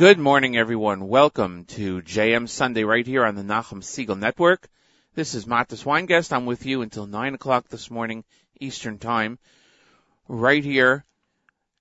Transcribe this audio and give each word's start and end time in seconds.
Good 0.00 0.18
morning, 0.18 0.56
everyone. 0.56 1.08
Welcome 1.08 1.66
to 1.76 2.00
JM 2.00 2.48
Sunday 2.48 2.84
right 2.84 3.06
here 3.06 3.22
on 3.22 3.34
the 3.34 3.42
Nachum 3.42 3.82
Segal 3.82 4.18
Network. 4.18 4.66
This 5.14 5.34
is 5.34 5.44
Matis 5.44 5.84
Weingast. 5.84 6.32
I'm 6.32 6.46
with 6.46 6.64
you 6.64 6.80
until 6.80 7.06
9 7.06 7.34
o'clock 7.34 7.68
this 7.68 7.90
morning, 7.90 8.24
Eastern 8.58 8.96
Time, 8.96 9.38
right 10.26 10.64
here, 10.64 11.04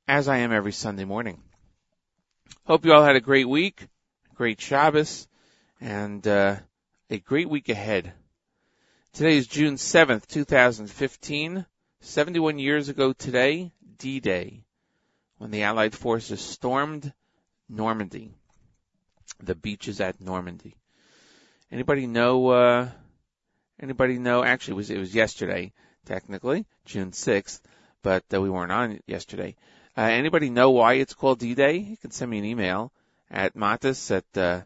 as 0.05 0.27
I 0.27 0.39
am 0.39 0.51
every 0.51 0.73
Sunday 0.73 1.05
morning. 1.05 1.41
Hope 2.65 2.83
you 2.83 2.91
all 2.91 3.05
had 3.05 3.15
a 3.15 3.21
great 3.21 3.47
week, 3.47 3.87
great 4.35 4.59
Shabbos, 4.59 5.25
and 5.79 6.27
uh, 6.27 6.57
a 7.09 7.19
great 7.19 7.49
week 7.49 7.69
ahead. 7.69 8.11
Today 9.13 9.37
is 9.37 9.47
June 9.47 9.75
7th, 9.75 10.27
2015. 10.27 11.65
71 12.01 12.59
years 12.59 12.89
ago 12.89 13.13
today, 13.13 13.71
D-Day, 13.97 14.65
when 15.37 15.51
the 15.51 15.63
Allied 15.63 15.95
forces 15.95 16.41
stormed 16.41 17.13
Normandy. 17.69 18.31
The 19.41 19.55
beaches 19.55 20.01
at 20.01 20.19
Normandy. 20.19 20.75
Anybody 21.71 22.07
know, 22.07 22.49
uh, 22.49 22.89
anybody 23.79 24.17
know, 24.17 24.43
actually 24.43 24.73
it 24.73 24.77
was, 24.77 24.89
it 24.89 24.97
was 24.97 25.15
yesterday, 25.15 25.71
technically, 26.05 26.65
June 26.85 27.11
6th, 27.11 27.61
but 28.01 28.23
uh, 28.33 28.41
we 28.41 28.49
weren't 28.49 28.71
on 28.71 28.99
yesterday. 29.05 29.55
Uh, 29.95 30.01
anybody 30.01 30.49
know 30.49 30.71
why 30.71 30.93
it's 30.93 31.13
called 31.13 31.39
D-Day? 31.39 31.77
You 31.77 31.97
can 31.97 32.11
send 32.11 32.31
me 32.31 32.39
an 32.39 32.45
email 32.45 32.91
at 33.29 33.55
matis 33.55 34.09
at, 34.11 34.37
uh, 34.37 34.61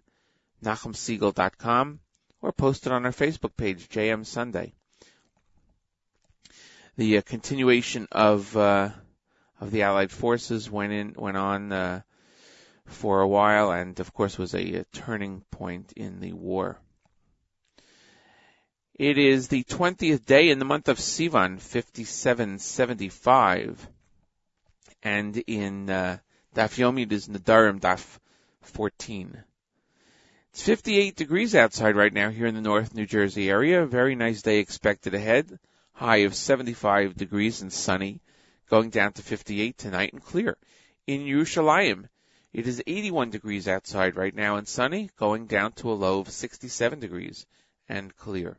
nachumsegal.com 0.63 2.00
or 2.41 2.51
post 2.51 2.85
it 2.85 2.91
on 2.91 3.05
our 3.05 3.11
Facebook 3.11 3.55
page, 3.55 3.89
JM 3.89 4.25
Sunday. 4.25 4.73
The 6.95 7.17
uh, 7.17 7.21
continuation 7.21 8.07
of, 8.11 8.55
uh, 8.55 8.89
of 9.59 9.71
the 9.71 9.81
Allied 9.81 10.11
forces 10.11 10.69
went 10.69 10.94
in, 10.94 11.15
went 11.17 11.38
on, 11.38 11.71
uh, 11.71 12.01
for 12.85 13.21
a 13.21 13.27
while 13.27 13.71
and 13.71 14.00
of 14.00 14.13
course 14.13 14.38
was 14.38 14.53
a, 14.53 14.75
a 14.75 14.83
turning 14.85 15.41
point 15.51 15.94
in 15.95 16.19
the 16.19 16.33
war. 16.33 16.80
It 18.95 19.18
is 19.18 19.47
the 19.47 19.63
20th 19.63 20.25
day 20.25 20.50
in 20.50 20.59
the 20.59 20.65
month 20.65 20.88
of 20.88 21.00
Sivan, 21.00 21.59
5775. 21.59 23.88
And 25.01 25.35
in 25.47 25.89
uh, 25.89 26.19
Daf 26.56 26.77
Yomi, 26.77 27.01
it 27.03 27.12
is 27.12 27.27
Nedarim, 27.27 27.80
Daf 27.80 28.19
14. 28.62 29.44
It's 30.51 30.62
58 30.62 31.15
degrees 31.15 31.56
outside 31.56 31.95
right 31.95 32.13
now 32.13 32.29
here 32.29 32.45
in 32.45 32.53
the 32.53 32.62
North 32.62 32.94
New 32.94 33.07
Jersey 33.07 33.50
area. 33.50 33.88
Very 33.88 34.13
nice 34.13 34.44
day 34.44 34.59
expected 34.59 35.15
ahead. 35.15 35.57
High 35.94 36.18
of 36.18 36.36
75 36.36 37.15
degrees 37.15 37.63
and 37.63 37.74
sunny. 37.74 38.21
Going 38.69 38.91
down 38.91 39.13
to 39.13 39.24
58 39.24 39.75
tonight 39.75 40.13
and 40.13 40.24
clear. 40.24 40.56
In 41.07 41.21
Yerushalayim, 41.21 42.06
it 42.53 42.67
is 42.67 42.83
81 42.85 43.31
degrees 43.31 43.67
outside 43.67 44.15
right 44.15 44.33
now 44.33 44.57
and 44.57 44.67
sunny, 44.67 45.09
going 45.17 45.47
down 45.47 45.71
to 45.73 45.91
a 45.91 45.94
low 45.94 46.19
of 46.19 46.29
67 46.29 47.00
degrees 47.00 47.47
and 47.89 48.15
clear. 48.15 48.57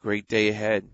Great 0.00 0.26
day 0.26 0.48
ahead. 0.48 0.88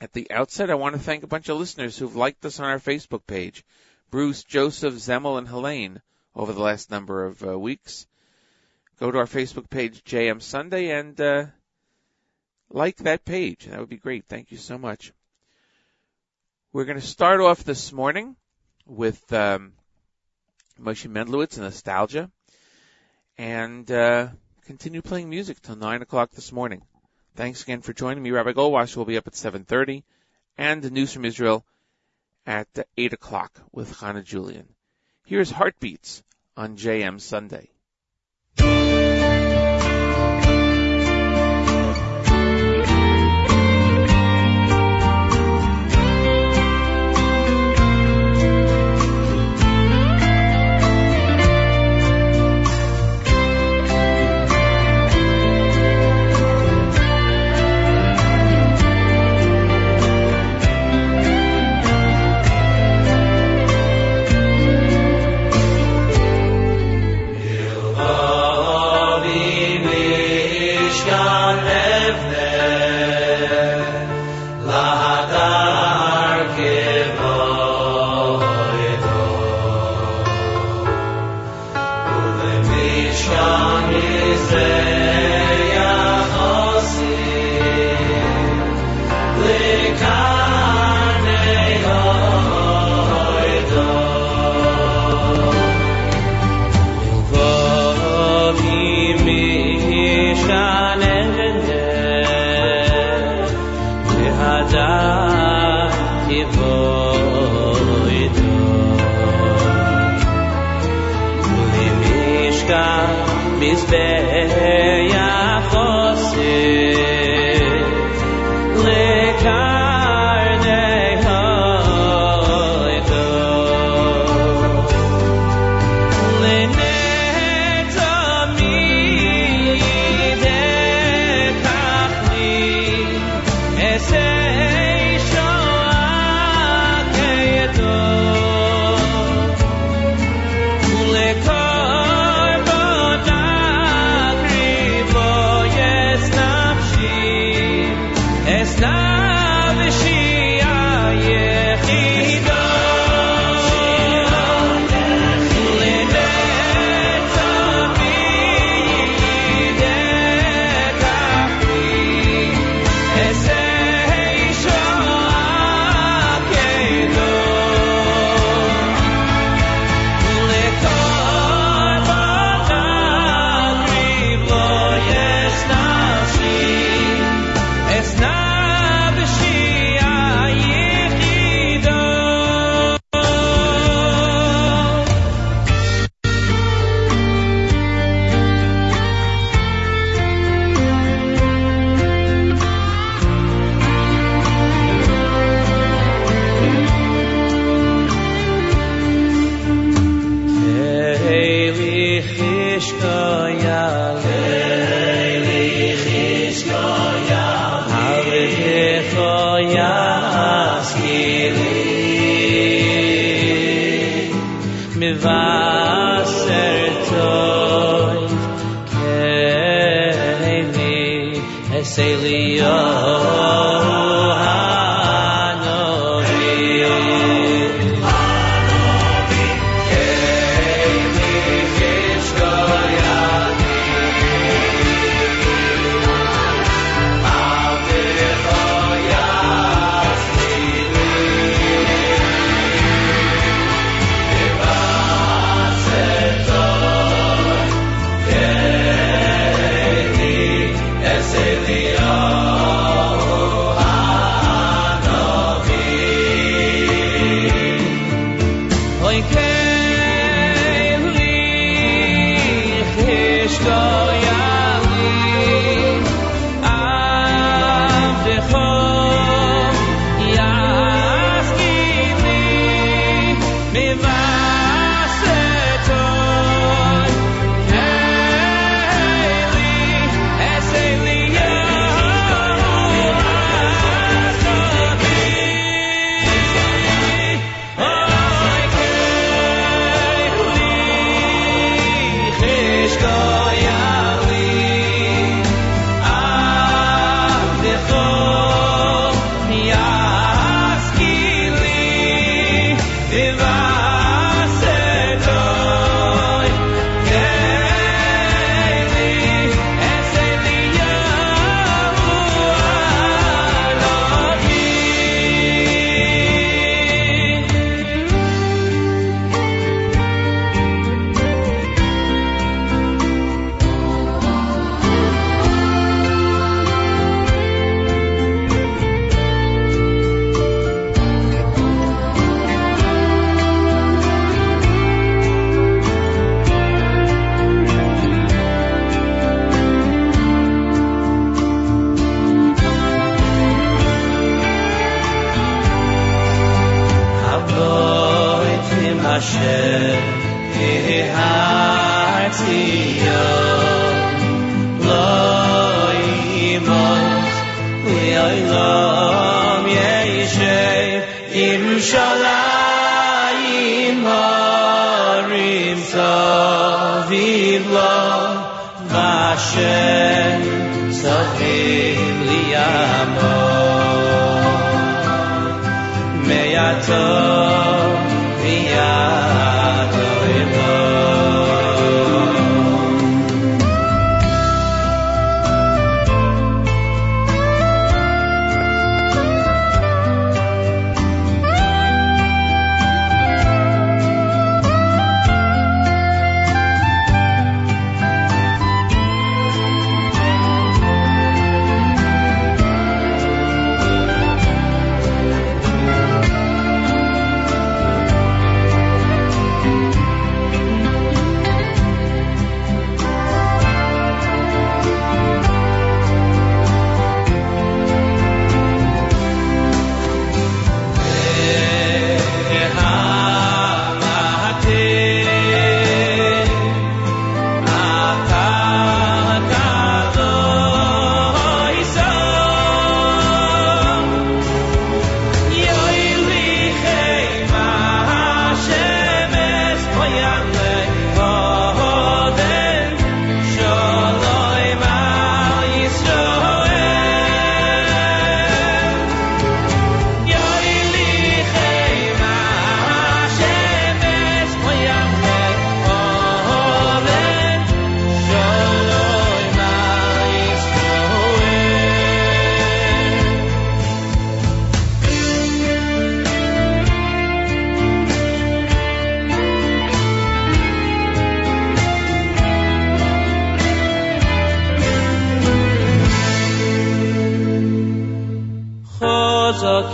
At 0.00 0.12
the 0.12 0.30
outset, 0.30 0.70
I 0.70 0.76
want 0.76 0.94
to 0.94 1.00
thank 1.00 1.24
a 1.24 1.28
bunch 1.28 1.48
of 1.48 1.58
listeners 1.58 1.98
who've 1.98 2.14
liked 2.14 2.44
us 2.44 2.60
on 2.60 2.66
our 2.66 2.78
Facebook 2.78 3.26
page. 3.26 3.64
Bruce, 4.10 4.44
Joseph, 4.44 4.94
Zemel, 4.94 5.36
and 5.36 5.48
Helene 5.48 6.00
over 6.36 6.52
the 6.52 6.62
last 6.62 6.92
number 6.92 7.24
of 7.24 7.42
uh, 7.42 7.58
weeks. 7.58 8.06
Go 9.00 9.10
to 9.10 9.18
our 9.18 9.26
Facebook 9.26 9.68
page, 9.68 10.04
JM 10.04 10.40
Sunday, 10.40 10.90
and 10.90 11.20
uh, 11.20 11.46
like 12.70 12.98
that 12.98 13.24
page. 13.24 13.66
That 13.66 13.80
would 13.80 13.88
be 13.88 13.96
great. 13.96 14.26
Thank 14.26 14.52
you 14.52 14.58
so 14.58 14.78
much. 14.78 15.12
We're 16.72 16.84
going 16.84 17.00
to 17.00 17.06
start 17.06 17.40
off 17.40 17.64
this 17.64 17.92
morning 17.92 18.36
with 18.86 19.32
um, 19.32 19.72
Moshe 20.80 21.10
Mendlowitz, 21.10 21.58
Nostalgia, 21.58 22.30
and 23.36 23.90
uh, 23.90 24.28
continue 24.64 25.02
playing 25.02 25.28
music 25.28 25.60
till 25.60 25.76
9 25.76 26.02
o'clock 26.02 26.30
this 26.30 26.52
morning. 26.52 26.82
Thanks 27.34 27.62
again 27.62 27.82
for 27.82 27.92
joining 27.92 28.22
me. 28.22 28.30
Rabbi 28.30 28.52
Goldwasser 28.52 28.96
will 28.96 29.04
be 29.04 29.16
up 29.16 29.26
at 29.26 29.32
7.30, 29.32 30.02
and 30.56 30.82
the 30.82 30.90
news 30.90 31.12
from 31.12 31.24
Israel 31.24 31.64
at 32.46 32.68
8 32.96 33.12
o'clock 33.12 33.60
with 33.72 34.00
Hannah 34.00 34.22
Julian. 34.22 34.68
Here's 35.26 35.50
Heartbeats 35.50 36.22
on 36.56 36.76
JM 36.76 37.20
Sunday. 37.20 37.70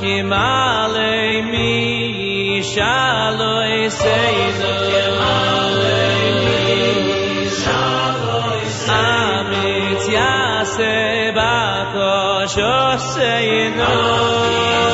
ki 0.01 0.15
male 0.31 1.43
mi 1.51 1.71
shalo 2.73 3.53
eseizo 3.83 4.73
ki 4.89 5.03
male 5.21 6.03
mi 6.45 6.63
shalo 7.61 8.39
eseizo 8.67 8.97
amit 9.03 10.03
yase 10.17 10.95
bako 11.39 12.13
shoseinu 12.55 13.91
amit 14.03 14.94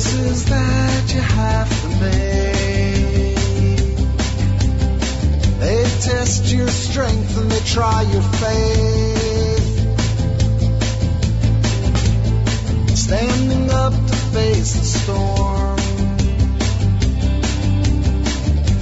choices 0.00 0.44
that 0.46 1.14
you 1.14 1.20
have 1.20 1.82
to 1.82 1.88
make. 2.00 3.36
They 5.60 5.82
test 6.00 6.50
your 6.52 6.68
strength 6.68 7.36
and 7.36 7.50
they 7.50 7.60
try 7.60 8.02
your 8.02 8.22
faith. 8.22 9.66
Standing 12.96 13.70
up 13.70 13.92
to 13.92 14.16
face 14.32 14.72
the 14.72 14.84
storm. 14.84 15.78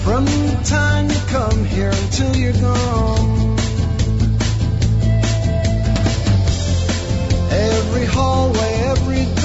From 0.04 0.24
the 0.24 0.60
time 0.64 1.10
you 1.10 1.20
come 1.28 1.64
here 1.64 1.90
until 1.90 2.36
you're 2.36 2.52
gone. 2.52 3.58
Every 7.50 8.06
hallway, 8.06 8.72
every 8.92 9.37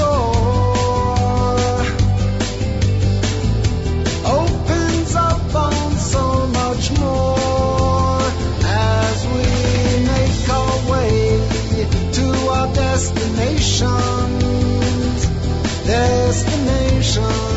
destinations. 13.63 15.27
Destinations 15.87 17.52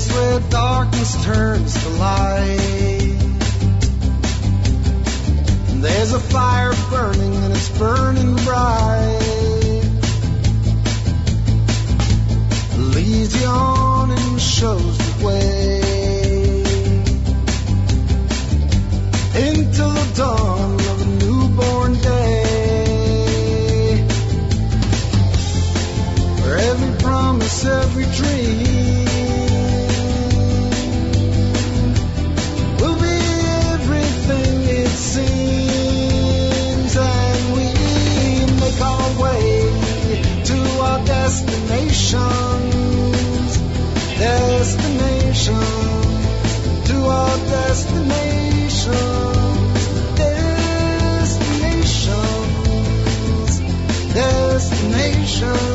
place 0.00 0.16
where 0.16 0.40
darkness 0.50 1.24
turns 1.24 1.74
to 1.82 1.88
light. 1.90 3.16
There's 5.82 6.12
a 6.12 6.20
fire 6.20 6.72
burning 6.90 7.34
and 7.36 7.52
it's 7.52 7.68
burning 7.78 8.36
bright. 8.36 9.18
Leads 12.94 13.40
you 13.40 13.46
on 13.46 14.10
and 14.10 14.40
shows 14.40 14.98
the 14.98 15.26
way 15.26 15.80
into 19.48 19.82
the 19.82 20.12
dawn 20.16 20.74
of 20.74 21.02
a 21.02 21.06
newborn 21.24 21.94
day 21.94 22.42
where 26.42 26.58
every 26.58 26.98
promise, 26.98 27.64
every 27.64 28.04
dream 28.04 29.09
destinations, 47.70 48.90
destinations, 50.16 51.30
destinations 54.12 55.69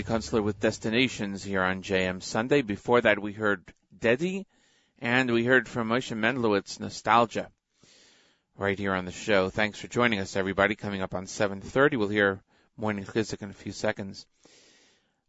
Avi 0.00 0.14
Kunstler 0.14 0.42
with 0.42 0.58
Destinations 0.58 1.44
here 1.44 1.60
on 1.60 1.82
JM 1.82 2.22
Sunday. 2.22 2.62
Before 2.62 3.02
that, 3.02 3.18
we 3.18 3.34
heard 3.34 3.70
Dedi, 3.98 4.46
and 4.98 5.30
we 5.30 5.44
heard 5.44 5.68
from 5.68 5.90
Moshe 5.90 6.16
Mendelowitz, 6.16 6.80
Nostalgia, 6.80 7.50
right 8.56 8.78
here 8.78 8.94
on 8.94 9.04
the 9.04 9.12
show. 9.12 9.50
Thanks 9.50 9.78
for 9.78 9.88
joining 9.88 10.18
us, 10.18 10.36
everybody. 10.36 10.74
Coming 10.74 11.02
up 11.02 11.14
on 11.14 11.26
7.30, 11.26 11.98
we'll 11.98 12.08
hear 12.08 12.40
Morning 12.78 13.04
Chizuk 13.04 13.42
in 13.42 13.50
a 13.50 13.52
few 13.52 13.72
seconds. 13.72 14.24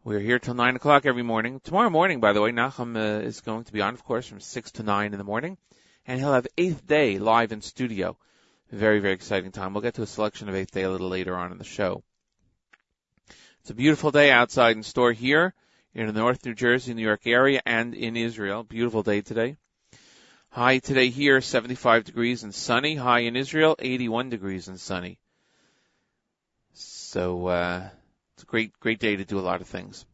We're 0.05 0.21
here 0.21 0.39
till 0.39 0.53
9 0.53 0.77
o'clock 0.77 1.05
every 1.05 1.23
morning. 1.23 1.59
Tomorrow 1.59 1.89
morning, 1.89 2.21
by 2.21 2.31
the 2.31 2.39
way, 2.39 2.53
Nachum 2.53 2.95
uh, 2.95 3.25
is 3.25 3.41
going 3.41 3.65
to 3.65 3.73
be 3.73 3.81
on, 3.81 3.93
of 3.93 4.05
course, 4.05 4.25
from 4.25 4.39
6 4.39 4.71
to 4.71 4.83
9 4.83 5.11
in 5.11 5.17
the 5.17 5.25
morning, 5.25 5.57
and 6.07 6.17
he'll 6.17 6.31
have 6.31 6.47
Eighth 6.57 6.87
Day 6.87 7.19
live 7.19 7.51
in 7.51 7.59
studio. 7.59 8.15
Very, 8.71 8.99
very 8.99 9.15
exciting 9.15 9.51
time. 9.51 9.73
We'll 9.73 9.81
get 9.81 9.95
to 9.95 10.03
a 10.03 10.07
selection 10.07 10.47
of 10.47 10.55
Eighth 10.55 10.71
Day 10.71 10.83
a 10.83 10.89
little 10.89 11.09
later 11.09 11.35
on 11.35 11.51
in 11.51 11.57
the 11.57 11.65
show. 11.65 12.05
It's 13.61 13.69
a 13.69 13.75
beautiful 13.75 14.09
day 14.09 14.31
outside 14.31 14.75
in 14.75 14.81
store 14.81 15.11
here 15.11 15.53
in 15.93 16.07
the 16.07 16.13
North 16.13 16.43
New 16.43 16.55
Jersey, 16.55 16.95
New 16.95 17.03
York 17.03 17.27
area, 17.27 17.61
and 17.63 17.93
in 17.93 18.17
Israel. 18.17 18.63
Beautiful 18.63 19.03
day 19.03 19.21
today. 19.21 19.55
High 20.49 20.79
today 20.79 21.09
here, 21.09 21.41
75 21.41 22.05
degrees 22.05 22.41
and 22.41 22.55
sunny. 22.55 22.95
High 22.95 23.19
in 23.19 23.35
Israel, 23.35 23.75
81 23.77 24.31
degrees 24.31 24.67
and 24.67 24.79
sunny. 24.79 25.19
So, 26.73 27.45
uh, 27.45 27.89
it's 28.33 28.41
a 28.41 28.47
great, 28.47 28.79
great 28.79 28.99
day 28.99 29.17
to 29.17 29.25
do 29.25 29.37
a 29.37 29.41
lot 29.41 29.61
of 29.61 29.67
things. 29.67 30.07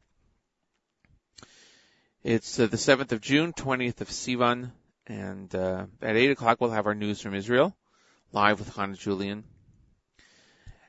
It's 2.23 2.59
uh, 2.59 2.67
the 2.67 2.75
7th 2.75 3.13
of 3.13 3.21
June, 3.21 3.53
20th 3.53 4.01
of 4.01 4.09
Sivan, 4.09 4.71
and 5.07 5.55
uh, 5.55 5.85
at 6.01 6.17
8 6.17 6.31
o'clock 6.31 6.59
we'll 6.59 6.71
have 6.71 6.85
our 6.85 6.95
news 6.95 7.21
from 7.21 7.33
Israel, 7.33 7.73
live 8.33 8.59
with 8.59 8.75
Hannah 8.75 8.97
Julian 8.97 9.45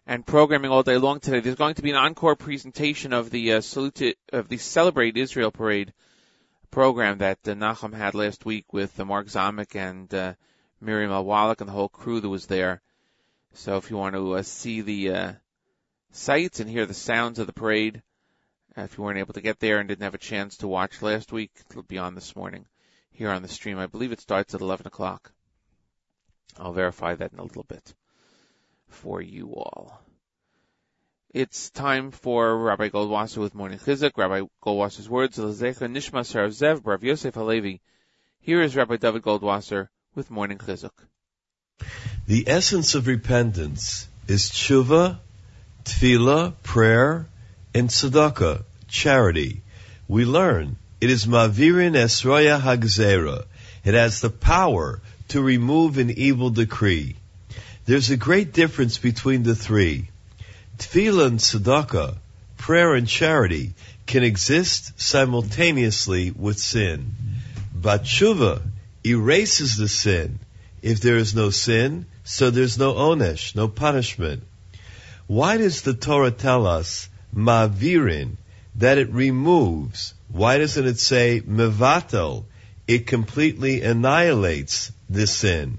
and 0.09 0.25
programming 0.25 0.71
all 0.71 0.83
day 0.83 0.97
long 0.97 1.21
today. 1.21 1.41
There's 1.41 1.57
going 1.57 1.75
to 1.75 1.83
be 1.83 1.91
an 1.91 1.97
encore 1.97 2.35
presentation 2.35 3.13
of 3.13 3.29
the 3.29 3.53
uh, 3.53 3.61
salute 3.61 4.17
of 4.33 4.49
the 4.49 4.57
Celebrate 4.57 5.19
Israel 5.19 5.51
Parade 5.51 5.93
program 6.71 7.19
that 7.19 7.39
uh, 7.47 7.53
Nachum 7.53 7.93
had 7.93 8.15
last 8.15 8.47
week 8.47 8.73
with 8.73 8.99
uh, 8.99 9.05
Mark 9.05 9.27
Zamek 9.27 9.77
and 9.77 10.13
uh, 10.15 10.33
Miriam 10.81 11.13
Al 11.13 11.27
Wallach 11.27 11.61
and 11.61 11.69
the 11.69 11.75
whole 11.75 11.91
crew 11.91 12.23
that 12.23 12.29
was 12.29 12.47
there. 12.47 12.81
So 13.53 13.77
if 13.77 13.91
you 13.91 13.99
want 13.99 14.15
to 14.15 14.37
uh, 14.37 14.43
see 14.43 14.81
the 14.81 15.11
uh, 15.13 15.33
sights 16.13 16.61
and 16.61 16.71
hear 16.71 16.87
the 16.87 16.95
sounds 16.95 17.39
of 17.39 17.47
the 17.47 17.53
parade, 17.53 18.03
uh, 18.79 18.83
if 18.85 18.97
you 18.97 19.05
weren't 19.05 19.19
able 19.19 19.35
to 19.35 19.43
get 19.43 19.61
there 19.61 19.79
and 19.79 19.89
didn't 19.89 20.05
have 20.05 20.15
a 20.15 20.19
chance 20.19 20.57
to 20.59 20.69
watch 20.69 21.03
last 21.03 21.33
week, 21.33 21.51
it'll 21.69 21.83
be 21.83 21.99
on 21.99 22.15
this 22.15 22.35
morning 22.35 22.65
here 23.11 23.31
on 23.31 23.43
the 23.43 23.49
stream. 23.49 23.79
I 23.79 23.87
believe 23.87 24.13
it 24.13 24.23
starts 24.23 24.55
at 24.55 24.63
11 24.63 24.87
o'clock. 24.87 25.33
I'll 26.59 26.73
verify 26.73 27.15
that 27.15 27.35
in 27.35 27.39
a 27.39 27.45
little 27.45 27.67
bit 27.69 27.93
for 28.89 29.21
you 29.21 29.55
all. 29.55 30.01
It's 31.35 31.71
time 31.71 32.11
for 32.11 32.57
Rabbi 32.57 32.89
Goldwasser 32.89 33.39
with 33.39 33.55
Morning 33.55 33.79
Chizuk. 33.79 34.13
Rabbi 34.17 34.43
Goldwasser's 34.65 35.09
words, 35.09 35.37
Lezecha 35.39 35.87
Nishmas 35.87 36.35
Rav 36.35 36.51
Zev, 36.51 36.87
Rav 36.87 37.05
Yosef 37.05 37.35
Halevi. 37.35 37.81
Here 38.41 38.63
is 38.63 38.75
Rabbi 38.75 38.97
David 38.97 39.23
Goldwasser 39.23 39.89
with 40.15 40.31
Morning 40.31 40.59
Chizuk. 40.59 40.93
The 42.27 42.45
essence 42.49 42.95
of 42.95 43.07
repentance 43.07 44.09
is 44.27 44.51
tshuva, 44.51 45.19
tefillah, 45.85 46.55
prayer, 46.63 47.27
and 47.75 47.89
tzedakah, 47.89 48.65
charity. 48.89 49.63
We 50.09 50.25
learn 50.25 50.77
it 51.01 51.11
is 51.11 51.27
mavirin 51.27 51.93
esroya 51.93 52.61
hagzera. 52.61 53.45
It 53.85 53.95
has 53.95 54.21
the 54.21 54.31
power 54.31 55.01
to 55.29 55.43
remove 55.43 55.99
an 55.99 56.11
evil 56.11 56.51
decree. 56.51 57.17
There's 57.89 58.11
a 58.11 58.19
great 58.19 58.53
difference 58.53 58.99
between 58.99 59.45
the 59.45 59.55
three. 59.55 60.11
Tefillah 60.77 61.29
and 61.29 61.39
tzedakah, 61.39 62.19
prayer 62.59 62.95
and 62.95 63.09
charity, 63.09 63.73
can 64.05 64.23
exist 64.23 65.01
simultaneously 65.01 66.31
with 66.31 66.59
sin. 66.59 67.15
But 67.75 68.05
tshuva 68.05 68.61
erases 69.07 69.79
the 69.79 69.89
sin. 69.89 70.39
If 70.83 71.01
there 71.01 71.17
is 71.17 71.35
no 71.35 71.49
sin, 71.49 72.05
so 72.25 72.51
there's 72.51 72.77
no 72.77 72.93
onesh, 72.93 73.57
no 73.57 73.69
punishment. 73.69 74.43
Why 75.27 75.57
does 75.57 75.81
the 75.81 75.95
Torah 75.95 76.31
tell 76.31 76.67
us 76.67 77.09
mavirin, 77.35 78.37
that 78.77 78.99
it 78.99 79.11
removes? 79.11 80.13
Why 80.31 80.59
doesn't 80.59 80.87
it 80.87 81.01
say 81.01 81.41
mevatel? 81.41 82.45
It 82.87 83.07
completely 83.07 83.81
annihilates 83.81 84.93
the 85.09 85.27
sin. 85.27 85.79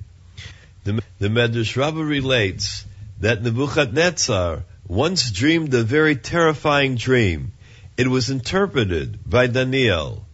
The, 0.86 1.04
the 1.20 1.28
Medrash 1.28 1.76
Rabbah 1.76 2.04
relates 2.04 2.86
that 3.20 3.44
Nebuchadnezzar 3.44 4.64
once 4.88 5.30
dreamed 5.30 5.74
a 5.74 5.84
very 5.84 6.16
terrifying 6.16 6.96
dream. 6.96 7.52
It 7.98 8.08
was 8.08 8.30
interpreted 8.30 9.20
by 9.26 9.48
Daniel. 9.48 10.26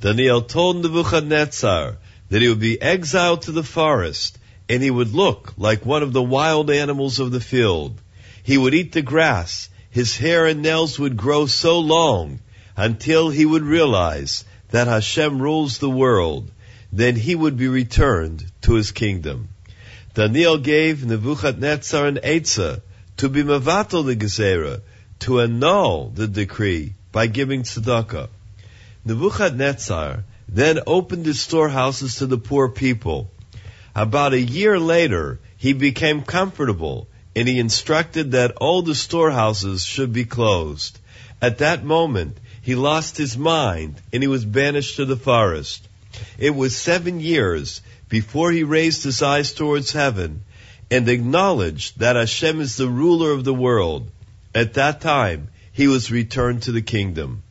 Daniel 0.00 0.42
told 0.42 0.82
Nebuchadnezzar 0.82 1.98
that 2.30 2.42
he 2.42 2.48
would 2.48 2.58
be 2.58 2.82
exiled 2.82 3.42
to 3.42 3.52
the 3.52 3.62
forest 3.62 4.38
and 4.68 4.82
he 4.82 4.90
would 4.90 5.14
look 5.14 5.54
like 5.56 5.86
one 5.86 6.02
of 6.02 6.12
the 6.12 6.22
wild 6.22 6.70
animals 6.70 7.20
of 7.20 7.30
the 7.30 7.40
field. 7.40 8.00
He 8.42 8.58
would 8.58 8.74
eat 8.74 8.92
the 8.92 9.02
grass. 9.02 9.68
His 9.90 10.16
hair 10.16 10.46
and 10.46 10.62
nails 10.62 10.98
would 10.98 11.16
grow 11.16 11.46
so 11.46 11.78
long 11.78 12.40
until 12.76 13.30
he 13.30 13.46
would 13.46 13.62
realize 13.62 14.44
that 14.70 14.88
Hashem 14.88 15.40
rules 15.40 15.78
the 15.78 15.90
world. 15.90 16.50
Then 16.90 17.14
he 17.14 17.34
would 17.34 17.56
be 17.56 17.68
returned 17.68 18.44
to 18.62 18.74
his 18.74 18.90
kingdom. 18.90 19.50
Daniel 20.14 20.58
gave 20.58 21.06
Nebuchadnezzar 21.06 22.06
an 22.06 22.18
Eitzah 22.22 22.82
to 23.16 23.28
be 23.30 23.42
Mavatal 23.42 24.04
the 24.04 24.14
Gezerah, 24.14 24.82
to 25.20 25.40
annul 25.40 26.10
the 26.14 26.28
decree 26.28 26.92
by 27.12 27.26
giving 27.28 27.62
tzedakah. 27.62 28.28
Nebuchadnezzar 29.06 30.24
then 30.46 30.80
opened 30.86 31.24
his 31.24 31.40
storehouses 31.40 32.16
to 32.16 32.26
the 32.26 32.36
poor 32.36 32.68
people. 32.68 33.30
About 33.94 34.34
a 34.34 34.40
year 34.40 34.78
later, 34.78 35.40
he 35.56 35.72
became 35.72 36.20
comfortable 36.20 37.08
and 37.34 37.48
he 37.48 37.58
instructed 37.58 38.32
that 38.32 38.56
all 38.56 38.82
the 38.82 38.94
storehouses 38.94 39.82
should 39.82 40.12
be 40.12 40.26
closed. 40.26 40.98
At 41.40 41.58
that 41.58 41.84
moment, 41.84 42.36
he 42.60 42.74
lost 42.74 43.16
his 43.16 43.38
mind 43.38 43.94
and 44.12 44.22
he 44.22 44.28
was 44.28 44.44
banished 44.44 44.96
to 44.96 45.06
the 45.06 45.16
forest. 45.16 45.88
It 46.36 46.54
was 46.54 46.76
seven 46.76 47.20
years 47.20 47.80
before 48.12 48.52
he 48.52 48.62
raised 48.62 49.04
his 49.04 49.22
eyes 49.22 49.54
towards 49.54 49.92
heaven 49.92 50.44
and 50.90 51.08
acknowledged 51.08 51.98
that 52.00 52.14
Hashem 52.14 52.60
is 52.60 52.76
the 52.76 52.86
ruler 52.86 53.30
of 53.30 53.42
the 53.42 53.54
world. 53.54 54.10
At 54.54 54.74
that 54.74 55.00
time, 55.00 55.48
he 55.72 55.88
was 55.88 56.10
returned 56.10 56.64
to 56.64 56.72
the 56.72 56.82
kingdom. 56.82 57.42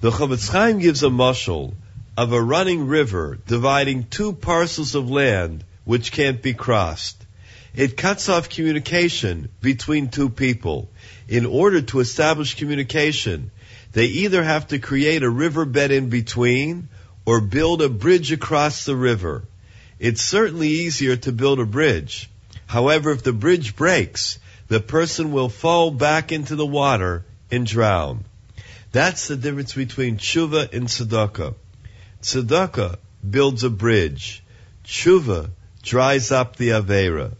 The 0.00 0.12
Chofetz 0.12 0.48
Chaim 0.48 0.78
gives 0.78 1.02
a 1.02 1.08
mashal 1.08 1.74
of 2.16 2.32
a 2.32 2.40
running 2.40 2.86
river 2.86 3.40
dividing 3.48 4.04
two 4.04 4.32
parcels 4.32 4.94
of 4.94 5.10
land 5.10 5.64
which 5.84 6.12
can't 6.12 6.40
be 6.40 6.54
crossed. 6.54 7.26
It 7.74 7.96
cuts 7.96 8.28
off 8.28 8.48
communication 8.48 9.48
between 9.60 10.08
two 10.08 10.30
people. 10.30 10.88
In 11.26 11.46
order 11.46 11.82
to 11.82 11.98
establish 11.98 12.54
communication, 12.54 13.50
they 13.90 14.06
either 14.06 14.44
have 14.44 14.68
to 14.68 14.78
create 14.78 15.24
a 15.24 15.30
riverbed 15.30 15.90
in 15.90 16.10
between 16.10 16.88
or 17.26 17.40
build 17.40 17.82
a 17.82 17.88
bridge 17.88 18.30
across 18.30 18.84
the 18.84 18.94
river. 18.94 19.42
It's 20.00 20.22
certainly 20.22 20.68
easier 20.68 21.16
to 21.16 21.30
build 21.30 21.60
a 21.60 21.66
bridge. 21.66 22.30
However, 22.66 23.10
if 23.10 23.22
the 23.22 23.34
bridge 23.34 23.76
breaks, 23.76 24.38
the 24.68 24.80
person 24.80 25.30
will 25.30 25.50
fall 25.50 25.90
back 25.90 26.32
into 26.32 26.56
the 26.56 26.64
water 26.64 27.26
and 27.50 27.66
drown. 27.66 28.24
That's 28.92 29.28
the 29.28 29.36
difference 29.36 29.74
between 29.74 30.16
tshuva 30.16 30.72
and 30.72 30.88
tzedakah. 30.88 31.54
Tzedakah 32.22 32.96
builds 33.28 33.62
a 33.62 33.68
bridge. 33.68 34.42
Tshuva 34.86 35.50
dries 35.82 36.32
up 36.32 36.56
the 36.56 36.70
Avera. 36.70 37.32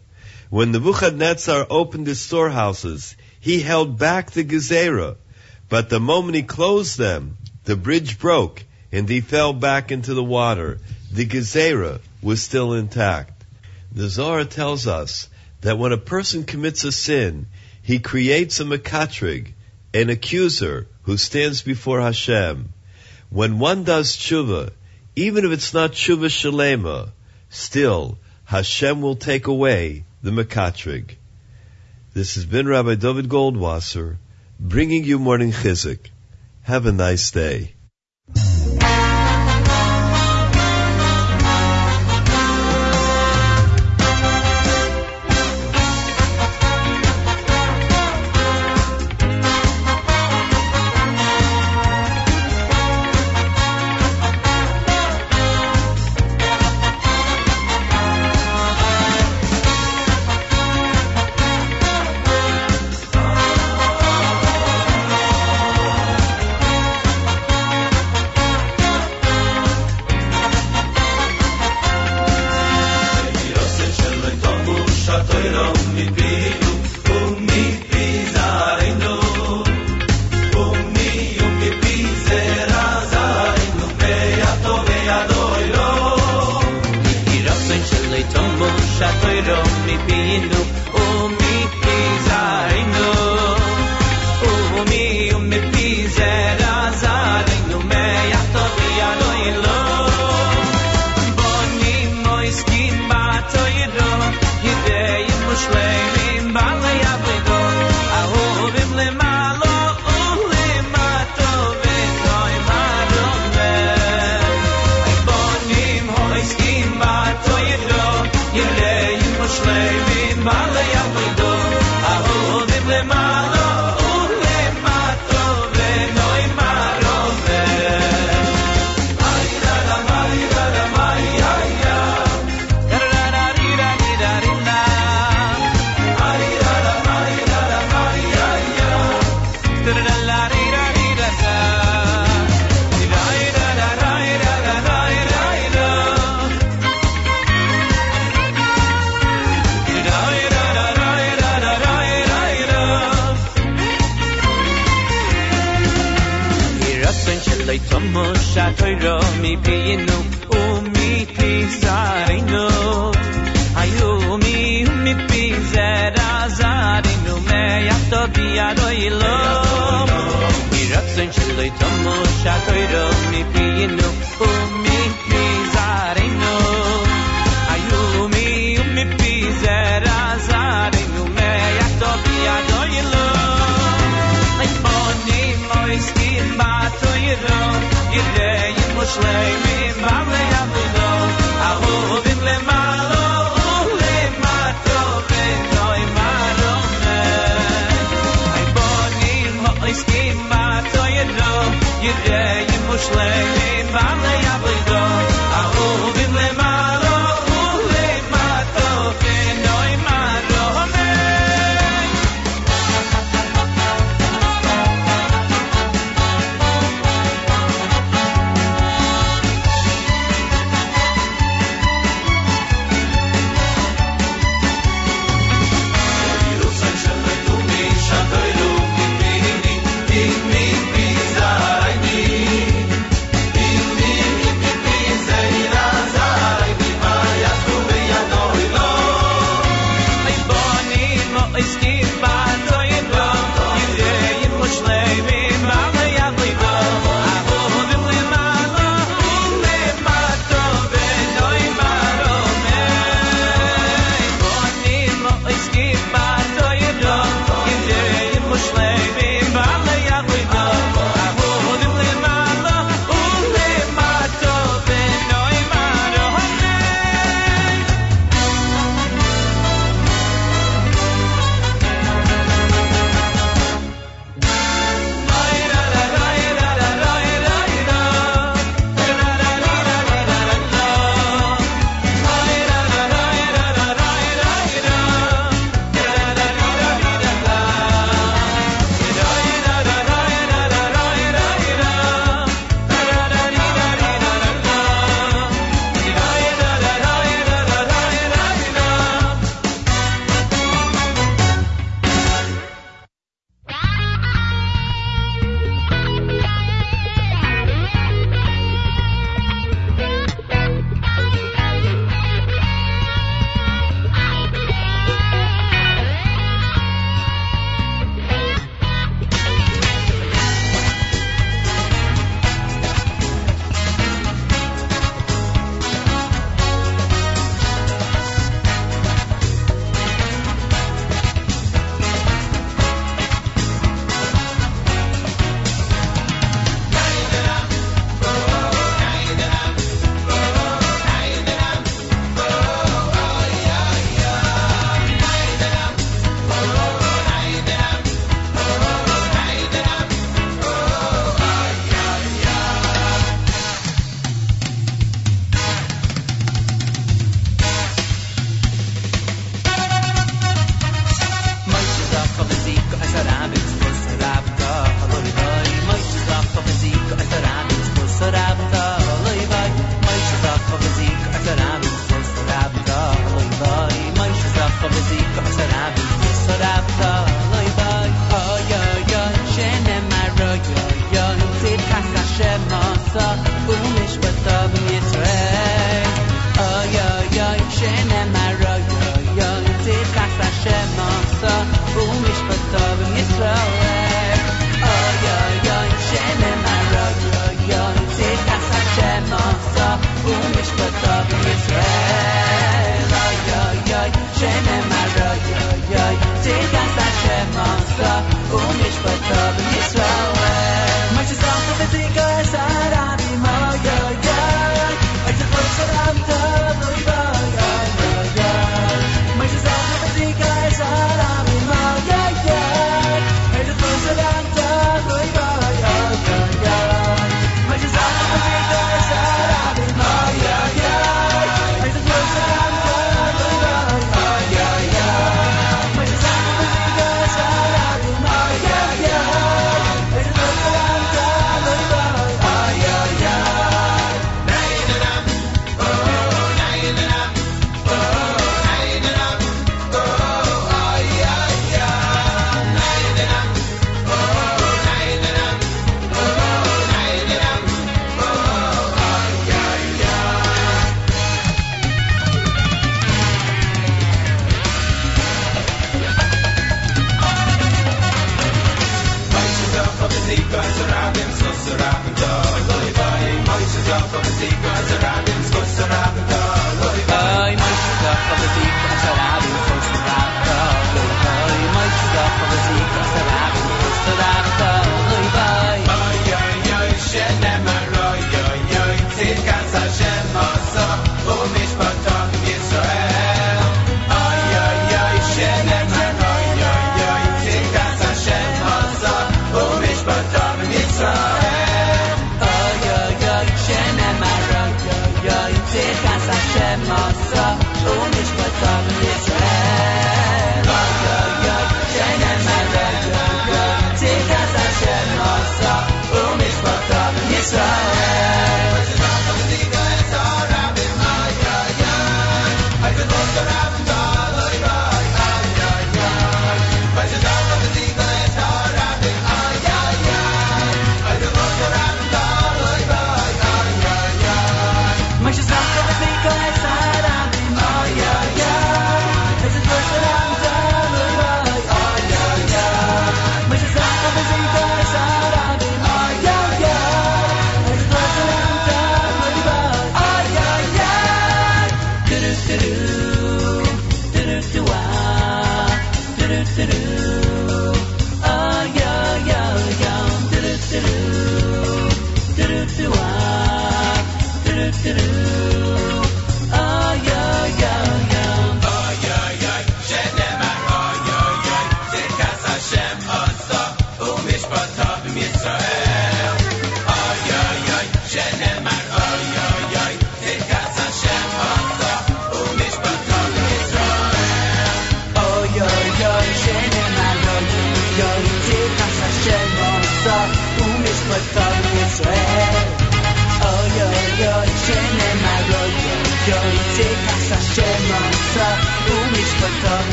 When 0.51 0.71
the 0.71 0.79
Nebuchadnezzar 0.79 1.65
opened 1.67 2.05
his 2.05 2.21
storehouses, 2.21 3.15
he 3.39 3.61
held 3.61 3.97
back 3.97 4.29
the 4.29 4.43
Gezerah. 4.43 5.15
But 5.67 5.89
the 5.89 5.99
moment 5.99 6.35
he 6.35 6.43
closed 6.43 6.99
them, 6.99 7.37
the 7.63 7.75
bridge 7.75 8.19
broke 8.19 8.63
and 8.91 9.09
he 9.09 9.21
fell 9.21 9.51
back 9.51 9.91
into 9.91 10.13
the 10.13 10.23
water. 10.23 10.77
The 11.11 11.25
Gezerah 11.25 12.01
was 12.21 12.41
still 12.41 12.73
intact. 12.73 13.43
The 13.91 14.09
Zohar 14.09 14.45
tells 14.45 14.87
us 14.87 15.27
that 15.61 15.77
when 15.77 15.91
a 15.91 15.97
person 15.97 16.43
commits 16.43 16.83
a 16.83 16.91
sin, 16.91 17.47
he 17.81 17.99
creates 17.99 18.59
a 18.59 18.65
Mekatrig, 18.65 19.53
an 19.93 20.09
accuser 20.09 20.87
who 21.03 21.17
stands 21.17 21.61
before 21.61 22.01
Hashem. 22.01 22.73
When 23.29 23.59
one 23.59 23.83
does 23.83 24.15
tshuva, 24.15 24.71
even 25.15 25.45
if 25.45 25.51
it's 25.51 25.73
not 25.73 25.93
tshuva 25.93 26.27
shalema, 26.27 27.11
still 27.49 28.17
Hashem 28.45 29.01
will 29.01 29.15
take 29.15 29.47
away 29.47 30.05
the 30.21 30.31
Mekatrig. 30.31 31.15
This 32.13 32.35
has 32.35 32.45
been 32.45 32.67
Rabbi 32.67 32.95
David 32.95 33.29
Goldwasser 33.29 34.17
bringing 34.59 35.03
you 35.05 35.17
morning 35.17 35.51
Chizuk. 35.51 35.99
Have 36.63 36.85
a 36.85 36.91
nice 36.91 37.31
day. 37.31 37.73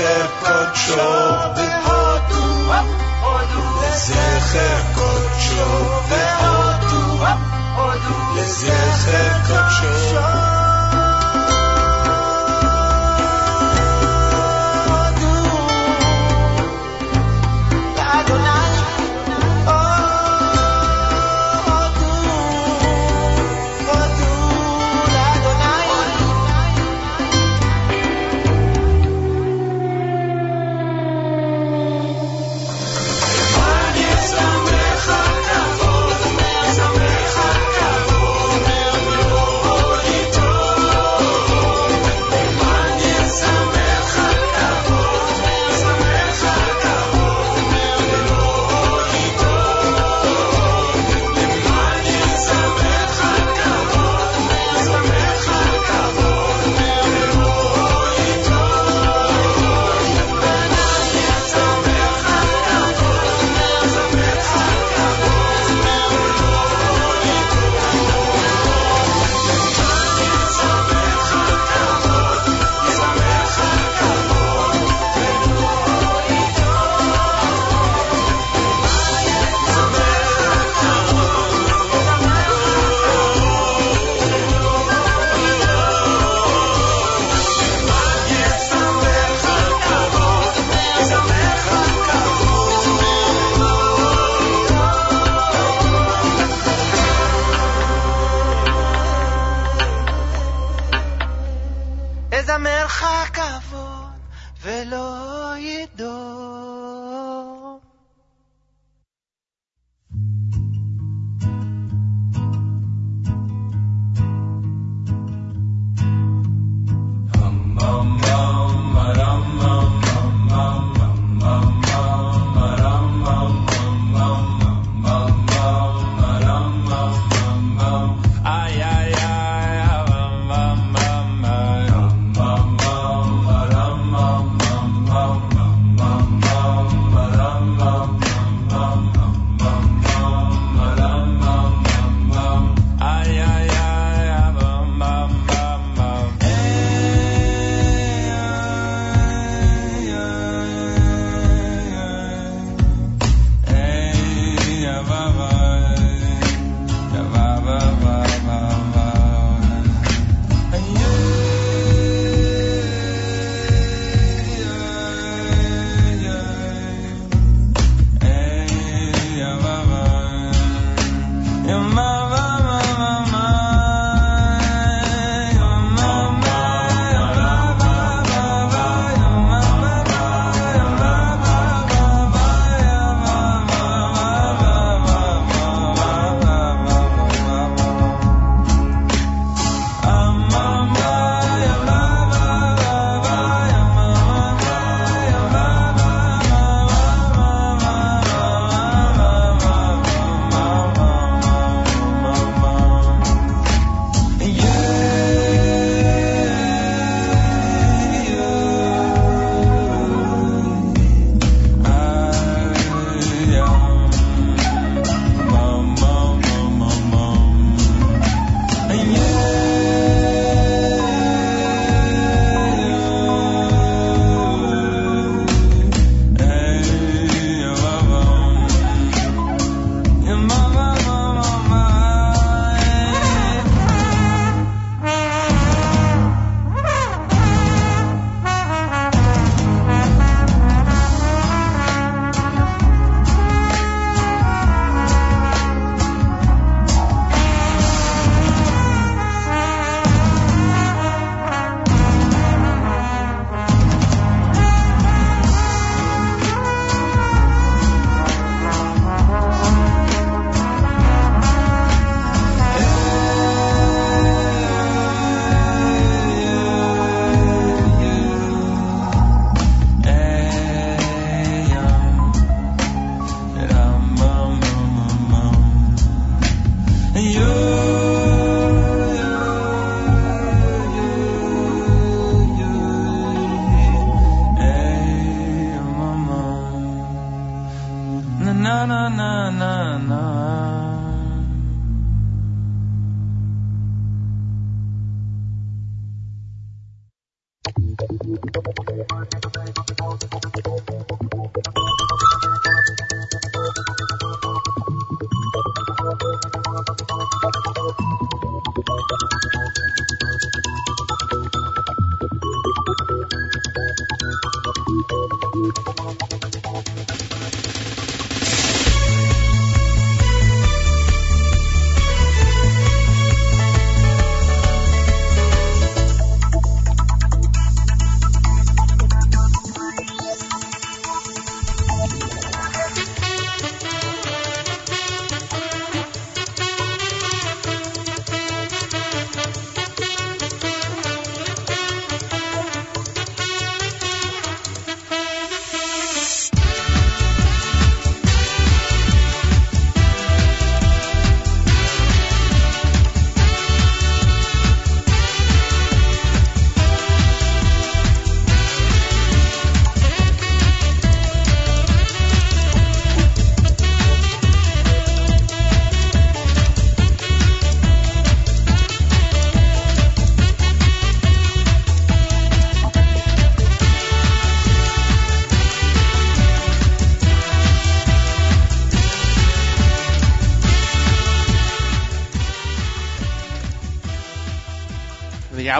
לזכר 0.00 0.26
קודשו. 0.40 0.94
והודו, 1.56 2.72
לזכר 3.82 4.80
קודשו. 4.94 5.64
והודו, 6.08 7.24
לזכר 8.36 9.32
קודשו 9.46 10.29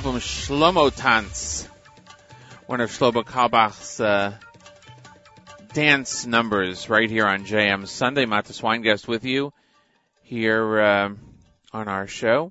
album 0.01 0.19
Shlomo 0.19 0.91
Tanz, 0.91 1.69
one 2.65 2.81
of 2.81 2.91
Shlomo 2.91 3.23
Carlebach's 3.23 4.01
uh, 4.01 4.35
dance 5.75 6.25
numbers, 6.25 6.89
right 6.89 7.11
here 7.11 7.27
on 7.27 7.45
JM 7.45 7.87
Sunday. 7.87 8.25
Matis 8.25 8.63
Weingast 8.63 9.07
with 9.07 9.27
you 9.27 9.53
here 10.23 10.81
uh, 10.81 11.11
on 11.75 11.89
our 11.89 12.07
show, 12.07 12.51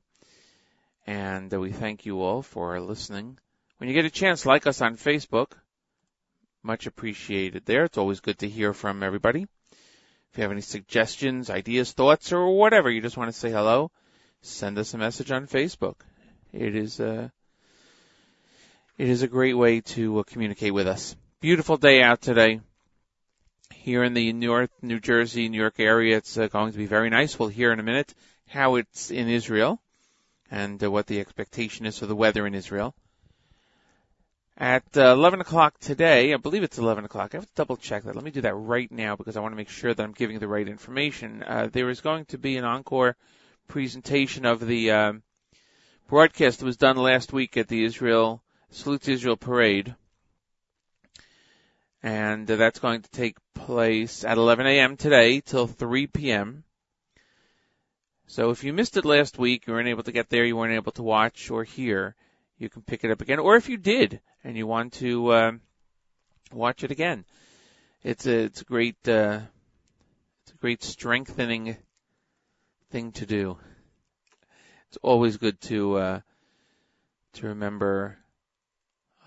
and 1.08 1.52
uh, 1.52 1.60
we 1.60 1.72
thank 1.72 2.06
you 2.06 2.22
all 2.22 2.44
for 2.44 2.80
listening. 2.80 3.40
When 3.80 3.90
you 3.90 3.96
get 3.96 4.06
a 4.06 4.12
chance, 4.12 4.46
like 4.46 4.68
us 4.68 4.80
on 4.82 4.96
Facebook. 4.96 5.54
Much 6.62 6.86
appreciated 6.86 7.66
there. 7.66 7.86
It's 7.86 7.98
always 7.98 8.20
good 8.20 8.38
to 8.40 8.48
hear 8.48 8.74
from 8.74 9.02
everybody. 9.02 9.48
If 9.72 10.38
you 10.38 10.44
have 10.44 10.52
any 10.52 10.62
suggestions, 10.62 11.50
ideas, 11.50 11.94
thoughts, 11.94 12.32
or 12.32 12.56
whatever, 12.56 12.92
you 12.92 13.02
just 13.02 13.18
want 13.18 13.34
to 13.34 13.40
say 13.40 13.50
hello, 13.50 13.90
send 14.44 14.78
us 14.78 14.94
a 14.94 15.00
message 15.00 15.32
on 15.32 15.48
Facebook. 15.48 15.96
It 16.54 16.76
is 16.76 17.00
a, 17.00 17.32
it 19.00 19.08
is 19.08 19.22
a 19.24 19.28
great 19.30 19.54
way 19.54 19.80
to 19.80 20.20
uh, 20.20 20.24
communicate 20.24 20.74
with 20.74 20.86
us. 20.86 21.16
Beautiful 21.40 21.78
day 21.78 22.04
out 22.04 22.22
today. 22.22 22.60
Here 23.74 24.04
in 24.04 24.14
the 24.14 24.34
North 24.34 24.72
New 24.82 25.00
Jersey, 25.00 25.48
New 25.48 25.58
York 25.58 25.80
area, 25.80 26.18
it's 26.18 26.38
uh, 26.38 26.48
going 26.48 26.74
to 26.74 26.78
be 26.78 26.86
very 26.86 27.10
nice. 27.10 27.40
We'll 27.40 27.48
hear 27.48 27.72
in 27.72 27.80
a 27.80 27.84
minute 27.84 28.14
how 28.50 28.76
it's 28.76 29.10
in 29.10 29.30
Israel 29.30 29.82
and 30.52 30.84
uh, 30.84 30.92
what 30.92 31.08
the 31.08 31.22
expectation 31.22 31.86
is 31.86 31.98
for 31.98 32.08
the 32.08 32.16
weather 32.16 32.46
in 32.46 32.54
Israel. 32.54 32.94
At 34.58 34.84
uh, 34.98 35.14
11 35.14 35.40
o'clock 35.40 35.80
today, 35.80 36.34
I 36.34 36.38
believe 36.38 36.64
it's 36.64 36.78
11 36.78 37.06
o'clock. 37.06 37.34
I 37.34 37.38
have 37.38 37.46
to 37.46 37.56
double 37.56 37.78
check 37.78 38.04
that. 38.04 38.16
Let 38.16 38.26
me 38.26 38.32
do 38.32 38.42
that 38.42 38.54
right 38.54 38.92
now 38.92 39.16
because 39.16 39.38
I 39.38 39.40
want 39.40 39.54
to 39.54 39.58
make 39.58 39.70
sure 39.70 39.94
that 39.94 40.04
I'm 40.04 40.12
giving 40.12 40.40
the 40.40 40.50
right 40.50 40.68
information. 40.68 41.42
Uh, 41.48 41.70
there 41.72 41.90
is 41.90 42.02
going 42.02 42.26
to 42.26 42.38
be 42.38 42.58
an 42.58 42.66
encore 42.66 43.16
presentation 43.70 44.46
of 44.46 44.60
the 44.60 44.92
um, 44.92 45.24
broadcast 46.10 46.60
that 46.60 46.66
was 46.66 46.76
done 46.76 46.98
last 46.98 47.32
week 47.32 47.56
at 47.56 47.70
the 47.70 47.86
Israel 47.86 48.44
Salute 48.72 49.02
to 49.02 49.14
Israel 49.14 49.36
parade, 49.36 49.96
and 52.04 52.50
uh, 52.50 52.56
that's 52.56 52.78
going 52.78 53.02
to 53.02 53.10
take 53.10 53.36
place 53.56 54.24
at 54.24 54.38
11 54.38 54.68
a.m. 54.68 54.96
today 54.96 55.42
till 55.42 55.66
3 55.66 56.06
p.m. 56.06 56.64
So 58.28 58.52
if 58.52 58.64
you 58.64 58.72
missed 58.72 58.96
it 58.96 59.06
last 59.06 59.40
week, 59.40 59.66
you 59.66 59.74
weren't 59.74 59.88
able 59.88 60.04
to 60.04 60.12
get 60.12 60.30
there, 60.30 60.46
you 60.46 60.56
weren't 60.56 60.76
able 60.76 60.92
to 60.94 61.04
watch 61.04 61.50
or 61.50 61.64
hear, 61.64 62.16
you 62.60 62.70
can 62.70 62.84
pick 62.84 63.04
it 63.04 63.10
up 63.10 63.22
again. 63.22 63.40
Or 63.40 63.56
if 63.56 63.70
you 63.70 63.78
did 63.78 64.22
and 64.44 64.56
you 64.56 64.68
want 64.68 64.94
to 64.94 65.32
uh, 65.32 65.52
watch 66.54 66.84
it 66.84 66.92
again, 66.92 67.26
it's 68.04 68.28
a 68.28 68.44
it's 68.44 68.62
a 68.62 68.66
great 68.66 69.08
uh, 69.08 69.40
it's 70.44 70.52
a 70.52 70.58
great 70.62 70.84
strengthening 70.84 71.76
thing 72.92 73.14
to 73.14 73.26
do. 73.26 73.58
It's 74.90 74.98
always 75.02 75.38
good 75.38 75.60
to 75.62 75.98
uh, 75.98 76.20
to 77.34 77.48
remember 77.48 78.20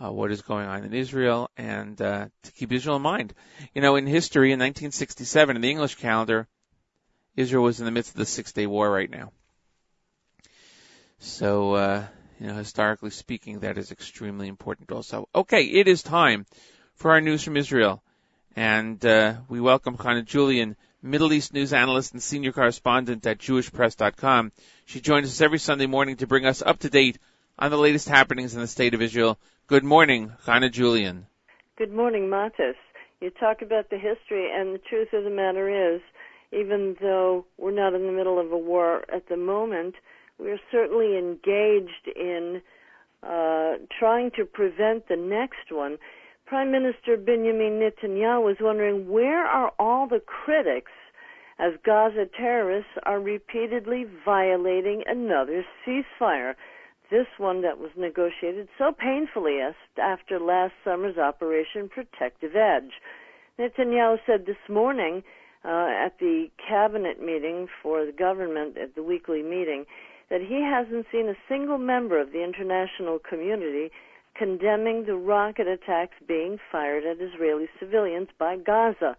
uh, 0.02 0.10
what 0.10 0.32
is 0.32 0.42
going 0.42 0.66
on 0.66 0.84
in 0.84 0.92
Israel 0.92 1.50
and 1.56 2.00
uh, 2.00 2.26
to 2.42 2.52
keep 2.52 2.72
Israel 2.72 2.96
in 2.96 3.02
mind. 3.02 3.34
You 3.74 3.82
know, 3.82 3.96
in 3.96 4.06
history, 4.06 4.48
in 4.48 4.58
1967, 4.58 5.56
in 5.56 5.62
the 5.62 5.70
English 5.70 5.96
calendar, 5.96 6.48
Israel 7.36 7.64
was 7.64 7.78
in 7.78 7.86
the 7.86 7.92
midst 7.92 8.12
of 8.12 8.16
the 8.16 8.26
Six 8.26 8.52
Day 8.52 8.66
War 8.66 8.90
right 8.90 9.10
now. 9.10 9.32
So, 11.18 11.74
uh, 11.74 12.04
you 12.40 12.48
know, 12.48 12.56
historically 12.56 13.10
speaking, 13.10 13.60
that 13.60 13.78
is 13.78 13.92
extremely 13.92 14.48
important 14.48 14.90
also. 14.90 15.28
Okay, 15.34 15.64
it 15.64 15.86
is 15.86 16.02
time 16.02 16.46
for 16.94 17.12
our 17.12 17.20
news 17.20 17.44
from 17.44 17.56
Israel. 17.56 18.02
And 18.56 19.04
uh, 19.06 19.36
we 19.48 19.60
welcome 19.60 19.96
Chana 19.96 20.24
Julian, 20.24 20.76
Middle 21.00 21.32
East 21.32 21.54
news 21.54 21.72
analyst 21.72 22.12
and 22.12 22.22
senior 22.22 22.52
correspondent 22.52 23.24
at 23.26 23.38
JewishPress.com. 23.38 24.52
She 24.84 25.00
joins 25.00 25.28
us 25.28 25.40
every 25.40 25.58
Sunday 25.58 25.86
morning 25.86 26.16
to 26.16 26.26
bring 26.26 26.44
us 26.44 26.60
up 26.60 26.80
to 26.80 26.90
date 26.90 27.18
on 27.58 27.70
the 27.70 27.78
latest 27.78 28.08
happenings 28.08 28.54
in 28.54 28.60
the 28.60 28.66
state 28.66 28.94
of 28.94 29.00
Israel. 29.00 29.38
Good 29.68 29.84
morning, 29.84 30.32
Chana 30.44 30.70
Julian. 30.70 31.26
Good 31.78 31.92
morning, 31.92 32.28
Matis. 32.28 32.74
You 33.20 33.30
talk 33.30 33.62
about 33.62 33.90
the 33.90 33.96
history, 33.96 34.50
and 34.52 34.74
the 34.74 34.80
truth 34.80 35.12
of 35.12 35.22
the 35.22 35.30
matter 35.30 35.94
is, 35.94 36.00
even 36.52 36.96
though 37.00 37.46
we're 37.58 37.70
not 37.70 37.94
in 37.94 38.06
the 38.06 38.12
middle 38.12 38.40
of 38.40 38.50
a 38.50 38.58
war 38.58 39.04
at 39.14 39.28
the 39.28 39.36
moment, 39.36 39.94
we're 40.38 40.60
certainly 40.70 41.16
engaged 41.16 42.08
in 42.14 42.60
uh, 43.22 43.74
trying 43.98 44.32
to 44.32 44.44
prevent 44.44 45.08
the 45.08 45.16
next 45.16 45.70
one. 45.70 45.96
Prime 46.44 46.72
Minister 46.72 47.16
Benjamin 47.16 47.80
Netanyahu 47.80 48.42
was 48.44 48.56
wondering 48.60 49.08
where 49.08 49.46
are 49.46 49.72
all 49.78 50.08
the 50.08 50.20
critics 50.20 50.90
as 51.60 51.74
Gaza 51.84 52.26
terrorists 52.36 52.90
are 53.04 53.20
repeatedly 53.20 54.06
violating 54.24 55.04
another 55.06 55.64
ceasefire. 55.86 56.54
This 57.12 57.26
one 57.36 57.60
that 57.60 57.78
was 57.78 57.90
negotiated 57.94 58.68
so 58.78 58.90
painfully 58.90 59.58
after 59.98 60.40
last 60.40 60.72
summer's 60.82 61.18
Operation 61.18 61.90
Protective 61.90 62.56
Edge. 62.56 62.92
Netanyahu 63.58 64.16
said 64.24 64.46
this 64.46 64.56
morning 64.66 65.22
uh, 65.62 65.90
at 66.06 66.18
the 66.20 66.46
cabinet 66.56 67.20
meeting 67.20 67.68
for 67.82 68.06
the 68.06 68.12
government 68.12 68.78
at 68.78 68.94
the 68.94 69.02
weekly 69.02 69.42
meeting 69.42 69.84
that 70.30 70.40
he 70.40 70.62
hasn't 70.62 71.04
seen 71.12 71.28
a 71.28 71.36
single 71.50 71.76
member 71.76 72.18
of 72.18 72.32
the 72.32 72.42
international 72.42 73.18
community 73.18 73.90
condemning 74.34 75.04
the 75.04 75.14
rocket 75.14 75.66
attacks 75.66 76.16
being 76.26 76.56
fired 76.72 77.04
at 77.04 77.20
Israeli 77.20 77.68
civilians 77.78 78.28
by 78.38 78.56
Gaza. 78.56 79.18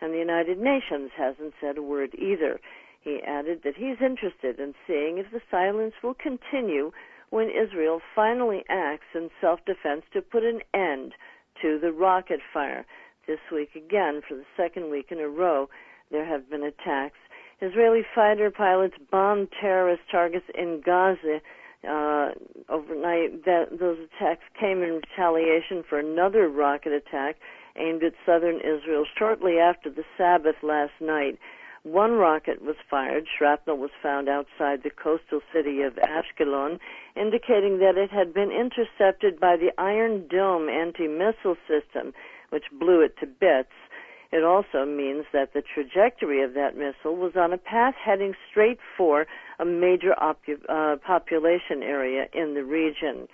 And 0.00 0.12
the 0.12 0.18
United 0.18 0.58
Nations 0.58 1.12
hasn't 1.16 1.54
said 1.60 1.78
a 1.78 1.82
word 1.82 2.16
either. 2.18 2.58
He 3.00 3.20
added 3.24 3.60
that 3.62 3.76
he's 3.76 4.02
interested 4.04 4.58
in 4.58 4.74
seeing 4.88 5.18
if 5.18 5.30
the 5.30 5.40
silence 5.52 5.94
will 6.02 6.14
continue 6.14 6.90
when 7.30 7.50
Israel 7.50 8.00
finally 8.14 8.64
acts 8.68 9.06
in 9.14 9.30
self 9.40 9.60
defense 9.66 10.02
to 10.12 10.22
put 10.22 10.44
an 10.44 10.60
end 10.74 11.14
to 11.62 11.78
the 11.78 11.92
rocket 11.92 12.40
fire. 12.52 12.86
This 13.26 13.38
week, 13.52 13.70
again, 13.76 14.22
for 14.26 14.34
the 14.36 14.46
second 14.56 14.90
week 14.90 15.08
in 15.10 15.18
a 15.18 15.28
row, 15.28 15.68
there 16.10 16.24
have 16.24 16.48
been 16.48 16.62
attacks. 16.62 17.18
Israeli 17.60 18.02
fighter 18.14 18.50
pilots 18.50 18.94
bombed 19.10 19.48
terrorist 19.60 20.02
targets 20.10 20.46
in 20.56 20.80
Gaza 20.84 21.40
uh, 21.86 22.30
overnight. 22.68 23.44
That, 23.44 23.78
those 23.78 23.98
attacks 23.98 24.44
came 24.58 24.82
in 24.82 25.00
retaliation 25.02 25.84
for 25.88 25.98
another 25.98 26.48
rocket 26.48 26.92
attack 26.92 27.36
aimed 27.76 28.02
at 28.02 28.14
southern 28.24 28.60
Israel 28.60 29.04
shortly 29.16 29.58
after 29.58 29.90
the 29.90 30.04
Sabbath 30.16 30.56
last 30.62 30.92
night. 31.00 31.38
One 31.88 32.12
rocket 32.18 32.60
was 32.60 32.76
fired. 32.90 33.26
Shrapnel 33.26 33.78
was 33.78 33.90
found 34.02 34.28
outside 34.28 34.82
the 34.82 34.90
coastal 34.90 35.40
city 35.50 35.80
of 35.80 35.94
Ashkelon, 35.94 36.78
indicating 37.16 37.78
that 37.78 37.96
it 37.96 38.10
had 38.10 38.34
been 38.34 38.52
intercepted 38.52 39.40
by 39.40 39.56
the 39.56 39.72
Iron 39.80 40.28
Dome 40.28 40.68
anti-missile 40.68 41.56
system, 41.66 42.12
which 42.50 42.64
blew 42.78 43.00
it 43.00 43.16
to 43.20 43.26
bits. 43.26 43.72
It 44.32 44.44
also 44.44 44.84
means 44.84 45.24
that 45.32 45.54
the 45.54 45.62
trajectory 45.62 46.42
of 46.42 46.52
that 46.52 46.76
missile 46.76 47.16
was 47.16 47.32
on 47.36 47.54
a 47.54 47.58
path 47.58 47.94
heading 47.94 48.34
straight 48.50 48.80
for 48.94 49.26
a 49.58 49.64
major 49.64 50.14
opu- 50.20 50.68
uh, 50.68 50.96
population 50.96 51.82
area 51.82 52.26
in 52.34 52.52
the 52.52 52.64
region. 52.64 53.28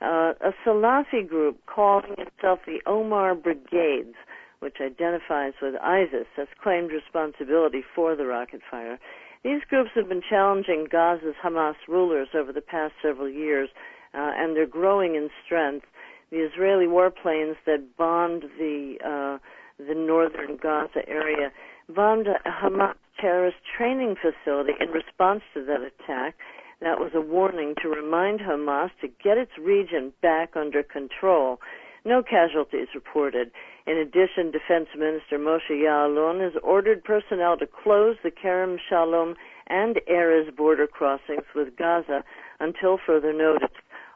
Uh, 0.00 0.32
a 0.40 0.54
Salafi 0.64 1.28
group 1.28 1.58
calling 1.66 2.14
itself 2.16 2.60
the 2.64 2.80
Omar 2.86 3.34
Brigades, 3.34 4.16
which 4.60 4.76
identifies 4.80 5.54
with 5.60 5.74
ISIS, 5.82 6.26
has 6.36 6.48
claimed 6.62 6.92
responsibility 6.92 7.82
for 7.94 8.14
the 8.14 8.26
rocket 8.26 8.60
fire. 8.70 8.98
These 9.42 9.62
groups 9.68 9.90
have 9.94 10.08
been 10.08 10.22
challenging 10.28 10.86
Gaza's 10.90 11.34
Hamas 11.42 11.76
rulers 11.88 12.28
over 12.34 12.52
the 12.52 12.60
past 12.60 12.94
several 13.02 13.28
years, 13.28 13.70
uh, 14.14 14.32
and 14.36 14.54
they're 14.54 14.66
growing 14.66 15.14
in 15.14 15.30
strength. 15.44 15.86
The 16.30 16.38
Israeli 16.38 16.86
warplanes 16.86 17.56
that 17.66 17.96
bombed 17.96 18.44
the 18.58 18.96
uh, 19.04 19.38
the 19.78 19.94
northern 19.94 20.58
Gaza 20.62 21.08
area 21.08 21.50
bombed 21.88 22.26
a 22.26 22.38
Hamas 22.46 22.94
terrorist 23.18 23.56
training 23.76 24.16
facility 24.16 24.72
in 24.78 24.90
response 24.90 25.42
to 25.54 25.64
that 25.64 25.80
attack. 25.80 26.36
That 26.80 26.98
was 26.98 27.12
a 27.14 27.20
warning 27.20 27.74
to 27.82 27.88
remind 27.88 28.40
Hamas 28.40 28.90
to 29.00 29.08
get 29.22 29.36
its 29.38 29.52
region 29.58 30.12
back 30.22 30.56
under 30.56 30.82
control. 30.82 31.60
No 32.04 32.22
casualties 32.22 32.88
reported. 32.94 33.50
In 33.86 33.96
addition, 33.96 34.50
Defense 34.50 34.88
Minister 34.96 35.38
Moshe 35.38 35.70
Ya'alon 35.70 36.40
has 36.40 36.52
ordered 36.62 37.02
personnel 37.02 37.56
to 37.56 37.66
close 37.66 38.16
the 38.22 38.30
Kerem 38.30 38.76
Shalom 38.88 39.34
and 39.68 39.96
Erez 40.10 40.54
border 40.54 40.86
crossings 40.86 41.46
with 41.54 41.76
Gaza 41.76 42.22
until 42.58 42.98
further 43.04 43.32
notice. 43.32 43.70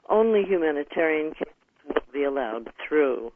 Only 0.08 0.44
humanitarian 0.44 1.32
cases 1.32 1.54
will 1.88 2.12
be 2.12 2.24
allowed 2.24 2.72
through. 2.86 3.32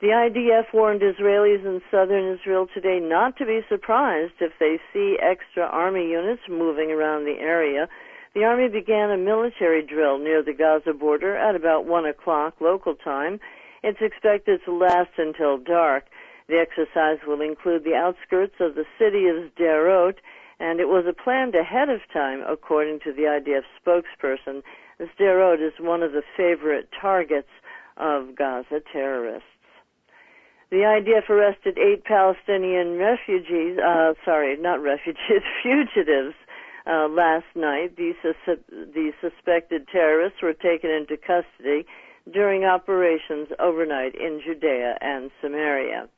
The 0.00 0.08
IDF 0.08 0.74
warned 0.74 1.00
Israelis 1.00 1.64
in 1.64 1.80
southern 1.90 2.34
Israel 2.34 2.66
today 2.72 3.00
not 3.00 3.36
to 3.38 3.46
be 3.46 3.60
surprised 3.68 4.34
if 4.40 4.52
they 4.60 4.78
see 4.92 5.16
extra 5.22 5.64
army 5.64 6.10
units 6.10 6.42
moving 6.50 6.90
around 6.90 7.24
the 7.24 7.38
area. 7.40 7.88
The 8.34 8.44
army 8.44 8.68
began 8.68 9.10
a 9.10 9.16
military 9.16 9.82
drill 9.82 10.18
near 10.18 10.42
the 10.42 10.52
Gaza 10.52 10.92
border 10.92 11.34
at 11.34 11.56
about 11.56 11.86
1 11.86 12.04
o'clock 12.04 12.60
local 12.60 12.94
time. 12.94 13.40
It's 13.82 14.00
expected 14.00 14.60
to 14.64 14.72
last 14.72 15.10
until 15.18 15.58
dark. 15.58 16.04
The 16.48 16.58
exercise 16.58 17.18
will 17.26 17.40
include 17.40 17.84
the 17.84 17.94
outskirts 17.94 18.54
of 18.60 18.74
the 18.74 18.86
city 18.98 19.26
of 19.26 19.50
Sderot, 19.52 20.16
and 20.60 20.80
it 20.80 20.88
was 20.88 21.04
planned 21.22 21.54
ahead 21.54 21.88
of 21.88 22.00
time, 22.12 22.42
according 22.46 23.00
to 23.00 23.12
the 23.12 23.22
IDF 23.22 23.64
spokesperson. 23.80 24.62
Sderot 25.00 25.60
is 25.60 25.74
one 25.80 26.02
of 26.02 26.12
the 26.12 26.22
favorite 26.36 26.88
targets 26.98 27.50
of 27.96 28.36
Gaza 28.36 28.80
terrorists. 28.92 29.48
The 30.70 30.78
IDF 30.78 31.28
arrested 31.30 31.78
eight 31.78 32.04
Palestinian 32.04 32.98
refugees, 32.98 33.78
uh, 33.78 34.14
sorry, 34.24 34.56
not 34.56 34.82
refugees, 34.82 35.42
fugitives, 35.62 36.34
uh, 36.86 37.08
last 37.08 37.46
night. 37.54 37.96
These, 37.96 38.16
these 38.94 39.12
suspected 39.20 39.88
terrorists 39.88 40.42
were 40.42 40.54
taken 40.54 40.90
into 40.90 41.16
custody 41.16 41.86
during 42.32 42.64
operations 42.64 43.48
overnight 43.58 44.14
in 44.14 44.40
Judea 44.44 44.96
and 45.00 45.30
Samaria. 45.40 46.08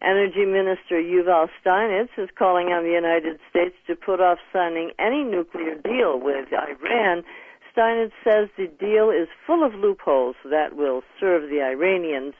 Energy 0.00 0.44
Minister 0.44 1.02
Yuval 1.02 1.48
Steinitz 1.60 2.10
is 2.18 2.28
calling 2.38 2.68
on 2.68 2.84
the 2.84 2.92
United 2.92 3.40
States 3.50 3.74
to 3.88 3.96
put 3.96 4.20
off 4.20 4.38
signing 4.52 4.92
any 4.98 5.24
nuclear 5.24 5.74
deal 5.74 6.20
with 6.20 6.46
Iran. 6.52 7.24
Steinitz 7.72 8.12
says 8.22 8.48
the 8.56 8.68
deal 8.78 9.10
is 9.10 9.28
full 9.44 9.64
of 9.66 9.74
loopholes 9.74 10.36
that 10.44 10.76
will 10.76 11.02
serve 11.18 11.50
the 11.50 11.62
Iranians 11.62 12.34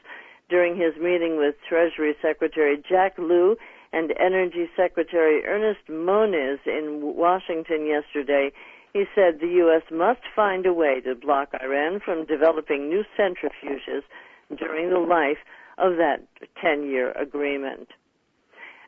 during 0.49 0.75
his 0.75 0.95
meeting 1.01 1.37
with 1.37 1.55
Treasury 1.67 2.15
Secretary 2.21 2.81
Jack 2.87 3.17
Lew 3.17 3.57
and 3.91 4.13
Energy 4.19 4.69
Secretary 4.75 5.43
Ernest 5.45 5.81
Moniz 5.89 6.59
in 6.65 7.13
Washington 7.15 7.85
yesterday, 7.85 8.51
he 8.93 9.05
said 9.13 9.39
the 9.39 9.47
U.S. 9.47 9.83
must 9.91 10.21
find 10.35 10.65
a 10.65 10.73
way 10.73 11.01
to 11.01 11.15
block 11.15 11.49
Iran 11.61 11.99
from 12.03 12.25
developing 12.25 12.89
new 12.89 13.03
centrifuges 13.17 14.03
during 14.57 14.89
the 14.89 14.99
life 14.99 15.37
of 15.77 15.97
that 15.97 16.23
10-year 16.63 17.11
agreement. 17.11 17.89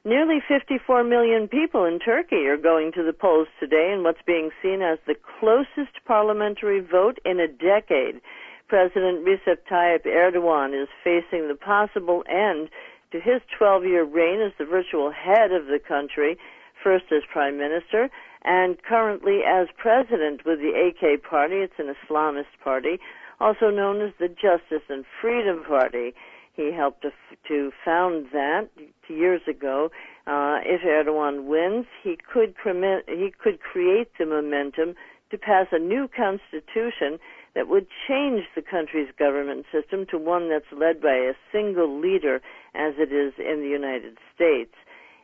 Nearly 0.03 0.39
54 0.47 1.03
million 1.03 1.47
people 1.47 1.85
in 1.85 1.99
Turkey 1.99 2.47
are 2.47 2.57
going 2.57 2.91
to 2.93 3.03
the 3.03 3.13
polls 3.13 3.47
today 3.59 3.91
in 3.93 4.03
what's 4.03 4.21
being 4.25 4.49
seen 4.61 4.81
as 4.81 4.97
the 5.05 5.15
closest 5.39 6.03
parliamentary 6.05 6.79
vote 6.79 7.19
in 7.23 7.39
a 7.39 7.47
decade. 7.47 8.19
President 8.67 9.23
Recep 9.23 9.57
Tayyip 9.69 10.05
Erdogan 10.05 10.73
is 10.73 10.89
facing 11.03 11.47
the 11.47 11.55
possible 11.55 12.23
end 12.27 12.69
to 13.11 13.19
his 13.19 13.41
12 13.55 13.85
year 13.85 14.03
reign 14.03 14.41
as 14.41 14.53
the 14.57 14.65
virtual 14.65 15.11
head 15.11 15.51
of 15.51 15.67
the 15.67 15.79
country, 15.79 16.35
first 16.83 17.05
as 17.11 17.21
prime 17.31 17.59
minister 17.59 18.09
and 18.43 18.81
currently 18.83 19.41
as 19.47 19.67
president 19.77 20.45
with 20.45 20.59
the 20.59 20.71
AK 20.71 21.23
party. 21.23 21.55
It's 21.57 21.73
an 21.77 21.93
Islamist 21.93 22.59
party, 22.63 22.99
also 23.39 23.69
known 23.69 24.01
as 24.01 24.13
the 24.19 24.27
Justice 24.27 24.85
and 24.89 25.05
Freedom 25.21 25.63
Party. 25.63 26.13
He 26.53 26.71
helped 26.73 27.03
to, 27.03 27.11
to 27.47 27.71
found 27.85 28.27
that 28.33 28.69
years 29.07 29.41
ago. 29.47 29.91
Uh, 30.27 30.59
if 30.63 30.81
Erdogan 30.81 31.45
wins, 31.45 31.85
he 32.03 32.17
could, 32.31 32.55
cremi- 32.55 33.03
he 33.07 33.31
could 33.37 33.59
create 33.59 34.09
the 34.17 34.25
momentum 34.25 34.95
to 35.29 35.37
pass 35.37 35.67
a 35.71 35.79
new 35.79 36.07
constitution 36.07 37.19
that 37.55 37.67
would 37.67 37.87
change 38.07 38.43
the 38.55 38.61
country's 38.61 39.09
government 39.17 39.65
system 39.71 40.05
to 40.09 40.17
one 40.17 40.49
that's 40.49 40.71
led 40.71 41.01
by 41.01 41.15
a 41.15 41.33
single 41.51 41.99
leader 41.99 42.35
as 42.75 42.93
it 42.97 43.11
is 43.11 43.33
in 43.37 43.61
the 43.61 43.67
United 43.67 44.17
States. 44.33 44.73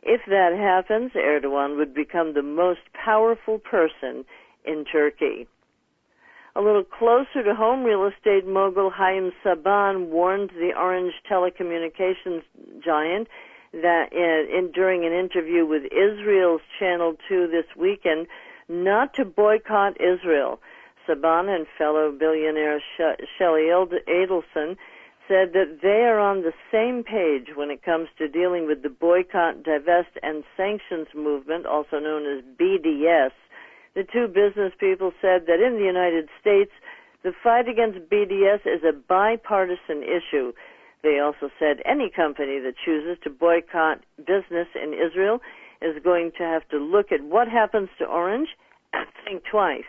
If 0.02 0.22
that 0.26 0.56
happens, 0.56 1.12
Erdogan 1.12 1.76
would 1.76 1.94
become 1.94 2.34
the 2.34 2.42
most 2.42 2.80
powerful 2.92 3.58
person 3.58 4.24
in 4.64 4.84
Turkey. 4.84 5.46
A 6.56 6.60
little 6.60 6.84
closer 6.84 7.42
to 7.44 7.54
home, 7.54 7.84
real 7.84 8.06
estate 8.06 8.46
mogul 8.46 8.90
Haim 8.90 9.32
Saban 9.44 10.08
warned 10.08 10.50
the 10.50 10.72
Orange 10.76 11.14
telecommunications 11.30 12.42
giant 12.84 13.28
that 13.72 14.12
in, 14.12 14.48
in, 14.56 14.72
during 14.72 15.04
an 15.04 15.12
interview 15.12 15.66
with 15.66 15.84
Israel's 15.84 16.62
Channel 16.78 17.16
2 17.28 17.48
this 17.48 17.66
weekend 17.76 18.26
not 18.68 19.14
to 19.14 19.24
boycott 19.24 20.00
Israel. 20.00 20.60
Saban 21.06 21.54
and 21.54 21.66
fellow 21.76 22.12
billionaire 22.12 22.82
Shelley 23.38 23.68
Adelson 23.70 24.76
said 25.28 25.52
that 25.52 25.78
they 25.82 26.08
are 26.08 26.18
on 26.18 26.42
the 26.42 26.56
same 26.72 27.04
page 27.04 27.54
when 27.54 27.70
it 27.70 27.84
comes 27.84 28.08
to 28.16 28.26
dealing 28.26 28.66
with 28.66 28.82
the 28.82 28.88
boycott, 28.88 29.62
divest, 29.62 30.16
and 30.22 30.42
sanctions 30.56 31.08
movement, 31.14 31.66
also 31.66 32.00
known 32.00 32.24
as 32.24 32.42
BDS. 32.58 33.30
The 33.94 34.04
two 34.04 34.26
business 34.26 34.72
people 34.80 35.12
said 35.20 35.46
that 35.46 35.60
in 35.60 35.74
the 35.74 35.84
United 35.84 36.28
States, 36.40 36.72
the 37.22 37.32
fight 37.44 37.68
against 37.68 38.08
BDS 38.10 38.64
is 38.64 38.82
a 38.82 38.92
bipartisan 38.92 40.02
issue. 40.02 40.52
They 41.02 41.18
also 41.18 41.50
said 41.58 41.82
any 41.84 42.10
company 42.10 42.58
that 42.60 42.74
chooses 42.84 43.18
to 43.22 43.30
boycott 43.30 44.00
business 44.18 44.68
in 44.74 44.94
Israel 44.94 45.40
is 45.82 46.02
going 46.02 46.32
to 46.38 46.44
have 46.44 46.66
to 46.70 46.78
look 46.78 47.12
at 47.12 47.22
what 47.22 47.48
happens 47.48 47.88
to 47.98 48.04
Orange 48.04 48.48
and 48.92 49.06
think 49.24 49.42
twice. 49.50 49.84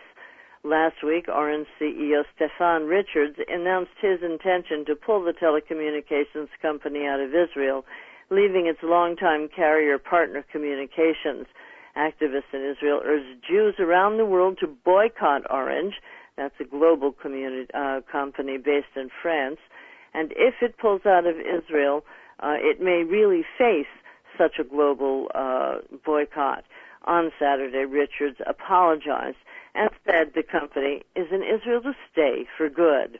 Last 0.62 1.02
week, 1.02 1.26
Orange 1.26 1.68
CEO 1.80 2.22
Stefan 2.36 2.84
Richards 2.84 3.38
announced 3.48 3.96
his 3.98 4.20
intention 4.22 4.84
to 4.84 4.94
pull 4.94 5.24
the 5.24 5.32
telecommunications 5.32 6.48
company 6.60 7.06
out 7.06 7.18
of 7.18 7.30
Israel, 7.34 7.86
leaving 8.28 8.66
its 8.66 8.80
longtime 8.82 9.48
carrier 9.48 9.98
partner 9.98 10.44
communications. 10.52 11.46
Activists 11.96 12.52
in 12.52 12.62
Israel 12.62 13.00
urged 13.02 13.42
Jews 13.48 13.76
around 13.78 14.18
the 14.18 14.26
world 14.26 14.58
to 14.60 14.66
boycott 14.66 15.50
Orange. 15.50 15.94
That's 16.36 16.54
a 16.60 16.64
global 16.64 17.14
uh, 17.24 18.00
company 18.12 18.58
based 18.58 18.94
in 18.96 19.08
France. 19.22 19.58
And 20.12 20.30
if 20.36 20.56
it 20.60 20.76
pulls 20.76 21.06
out 21.06 21.26
of 21.26 21.36
Israel, 21.40 22.04
uh, 22.38 22.56
it 22.58 22.82
may 22.82 23.02
really 23.02 23.44
face 23.56 23.86
such 24.36 24.58
a 24.58 24.64
global 24.64 25.28
uh, 25.34 25.78
boycott. 26.04 26.64
On 27.06 27.32
Saturday, 27.38 27.86
Richards 27.86 28.36
apologized 28.46 29.38
and 29.74 29.90
said 30.06 30.32
the 30.34 30.42
company 30.42 31.02
is 31.14 31.26
in 31.30 31.42
Israel 31.42 31.82
to 31.82 31.94
stay 32.12 32.46
for 32.56 32.68
good. 32.68 33.18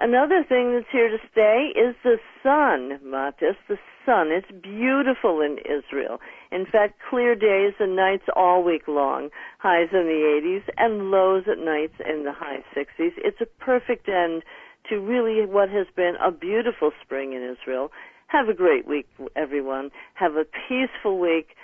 Another 0.00 0.44
thing 0.48 0.74
that's 0.74 0.86
here 0.92 1.08
to 1.08 1.18
stay 1.32 1.72
is 1.74 1.96
the 2.04 2.18
sun, 2.40 3.00
Matis. 3.04 3.56
The 3.68 3.78
sun. 4.06 4.30
It's 4.30 4.50
beautiful 4.62 5.40
in 5.40 5.58
Israel. 5.58 6.20
In 6.52 6.66
fact, 6.66 7.00
clear 7.10 7.34
days 7.34 7.74
and 7.80 7.96
nights 7.96 8.22
all 8.36 8.62
week 8.62 8.86
long. 8.86 9.30
Highs 9.58 9.88
in 9.92 10.06
the 10.06 10.40
80s 10.40 10.62
and 10.78 11.10
lows 11.10 11.44
at 11.50 11.58
nights 11.58 11.94
in 12.08 12.24
the 12.24 12.32
high 12.32 12.62
60s. 12.76 13.12
It's 13.16 13.40
a 13.40 13.46
perfect 13.46 14.08
end 14.08 14.44
to 14.88 15.00
really 15.00 15.44
what 15.44 15.68
has 15.70 15.88
been 15.96 16.14
a 16.24 16.30
beautiful 16.30 16.92
spring 17.02 17.32
in 17.32 17.42
Israel. 17.42 17.90
Have 18.28 18.48
a 18.48 18.54
great 18.54 18.86
week, 18.86 19.08
everyone. 19.34 19.90
Have 20.14 20.36
a 20.36 20.44
peaceful 20.68 21.18
week. 21.18 21.56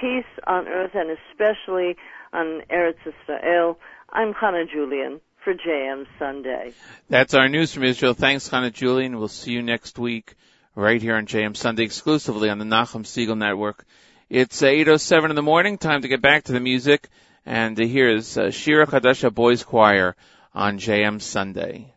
Peace 0.00 0.24
on 0.46 0.68
earth 0.68 0.92
and 0.94 1.10
especially 1.10 1.96
on 2.32 2.62
Eretz 2.70 2.98
Israel. 3.06 3.78
I'm 4.10 4.32
Hannah 4.32 4.66
Julian 4.66 5.20
for 5.42 5.54
JM 5.54 6.06
Sunday. 6.18 6.72
That's 7.08 7.34
our 7.34 7.48
news 7.48 7.72
from 7.72 7.84
Israel. 7.84 8.14
Thanks, 8.14 8.48
Hannah 8.48 8.70
Julian. 8.70 9.18
We'll 9.18 9.28
see 9.28 9.52
you 9.52 9.62
next 9.62 9.98
week 9.98 10.34
right 10.74 11.00
here 11.00 11.16
on 11.16 11.26
JM 11.26 11.56
Sunday 11.56 11.84
exclusively 11.84 12.50
on 12.50 12.58
the 12.58 12.64
Nachum 12.64 13.04
Segal 13.04 13.36
Network. 13.36 13.84
It's 14.30 14.60
8.07 14.60 15.30
in 15.30 15.36
the 15.36 15.42
morning. 15.42 15.78
Time 15.78 16.02
to 16.02 16.08
get 16.08 16.20
back 16.20 16.44
to 16.44 16.52
the 16.52 16.60
music. 16.60 17.08
And 17.46 17.78
here's 17.78 18.36
uh, 18.36 18.50
Shira 18.50 18.86
Chadasha 18.86 19.32
Boys 19.34 19.62
Choir 19.62 20.16
on 20.54 20.78
JM 20.78 21.20
Sunday. 21.22 21.94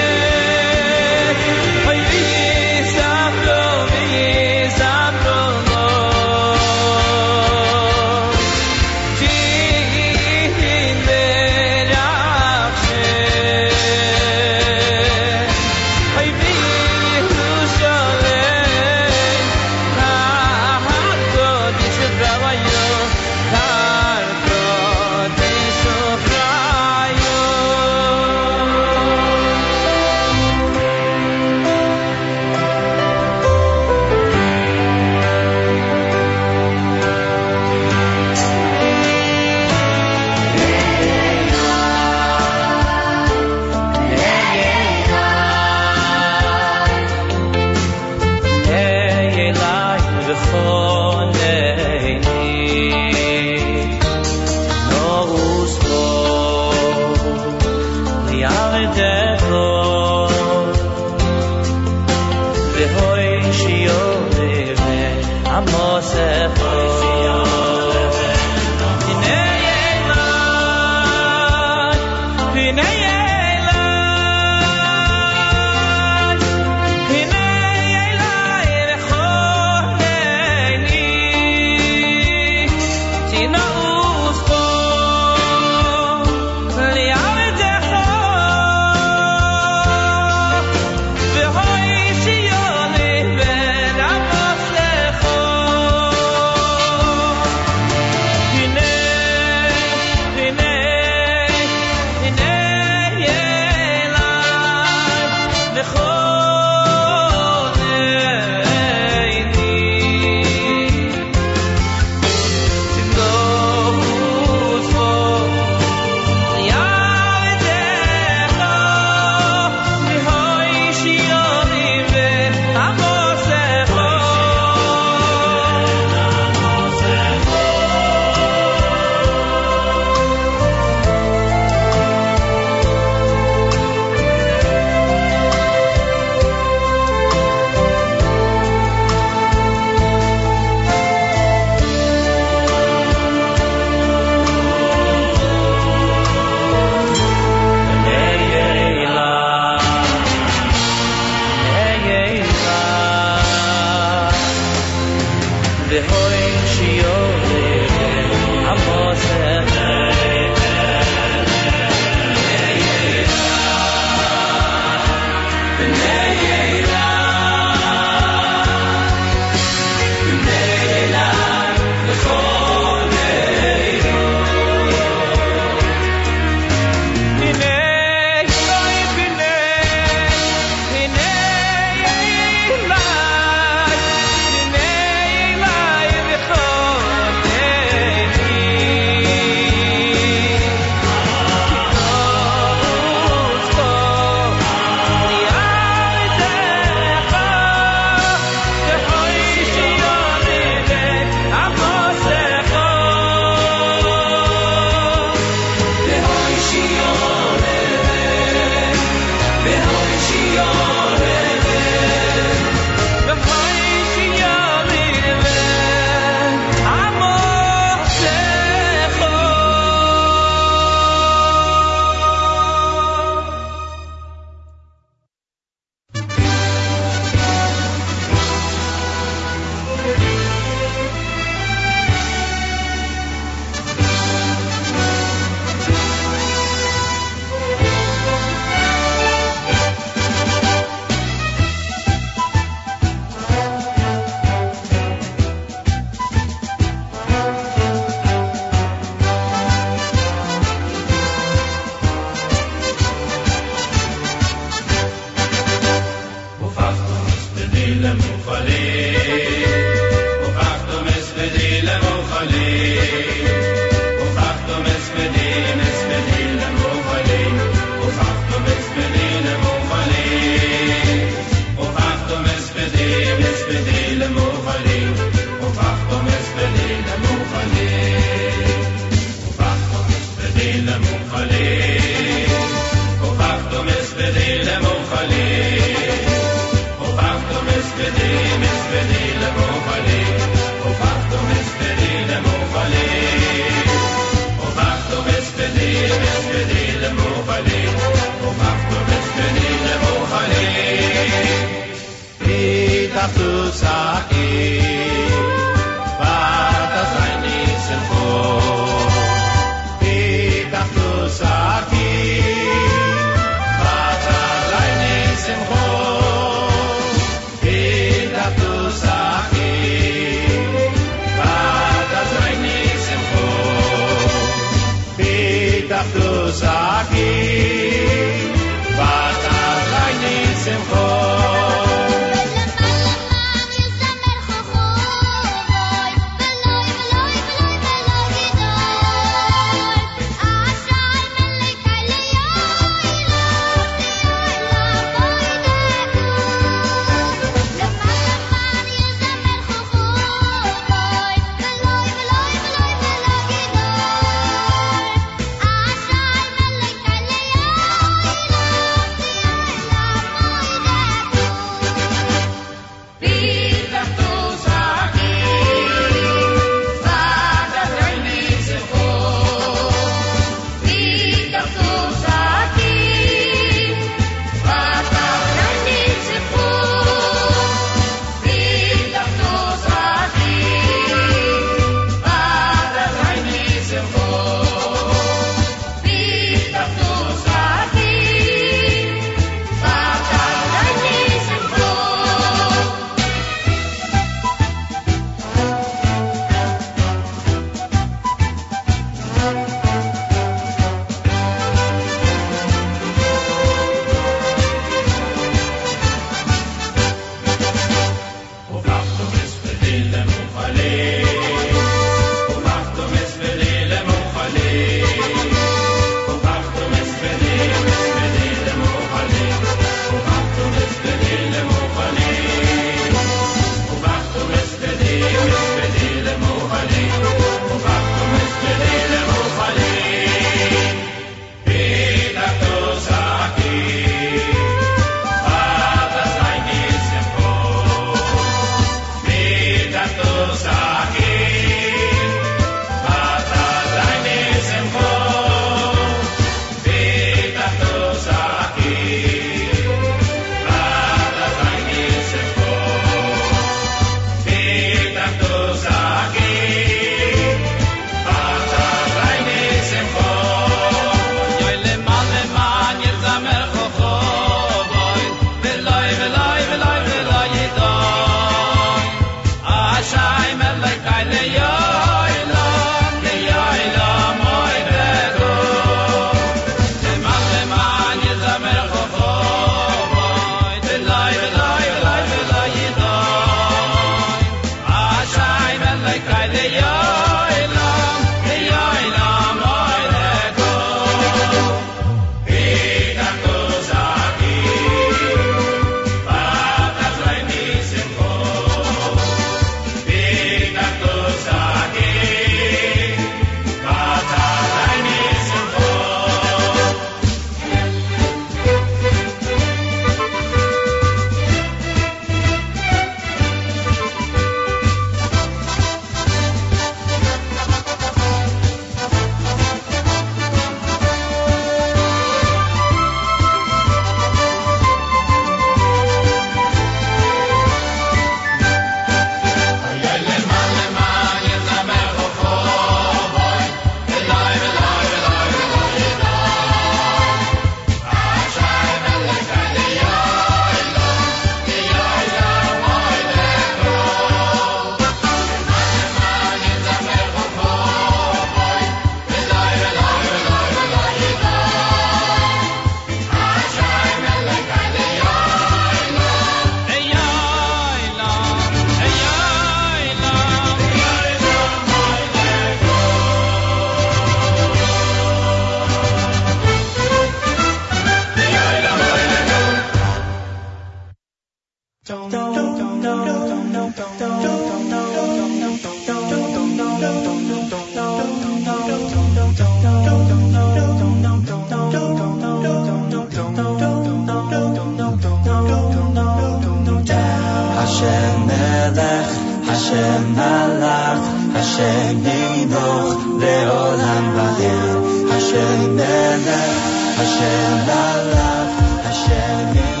Melech, 597.21 597.37
Hashem 597.37 597.85
Malach, 597.85 599.03
Hashem 599.03 600.00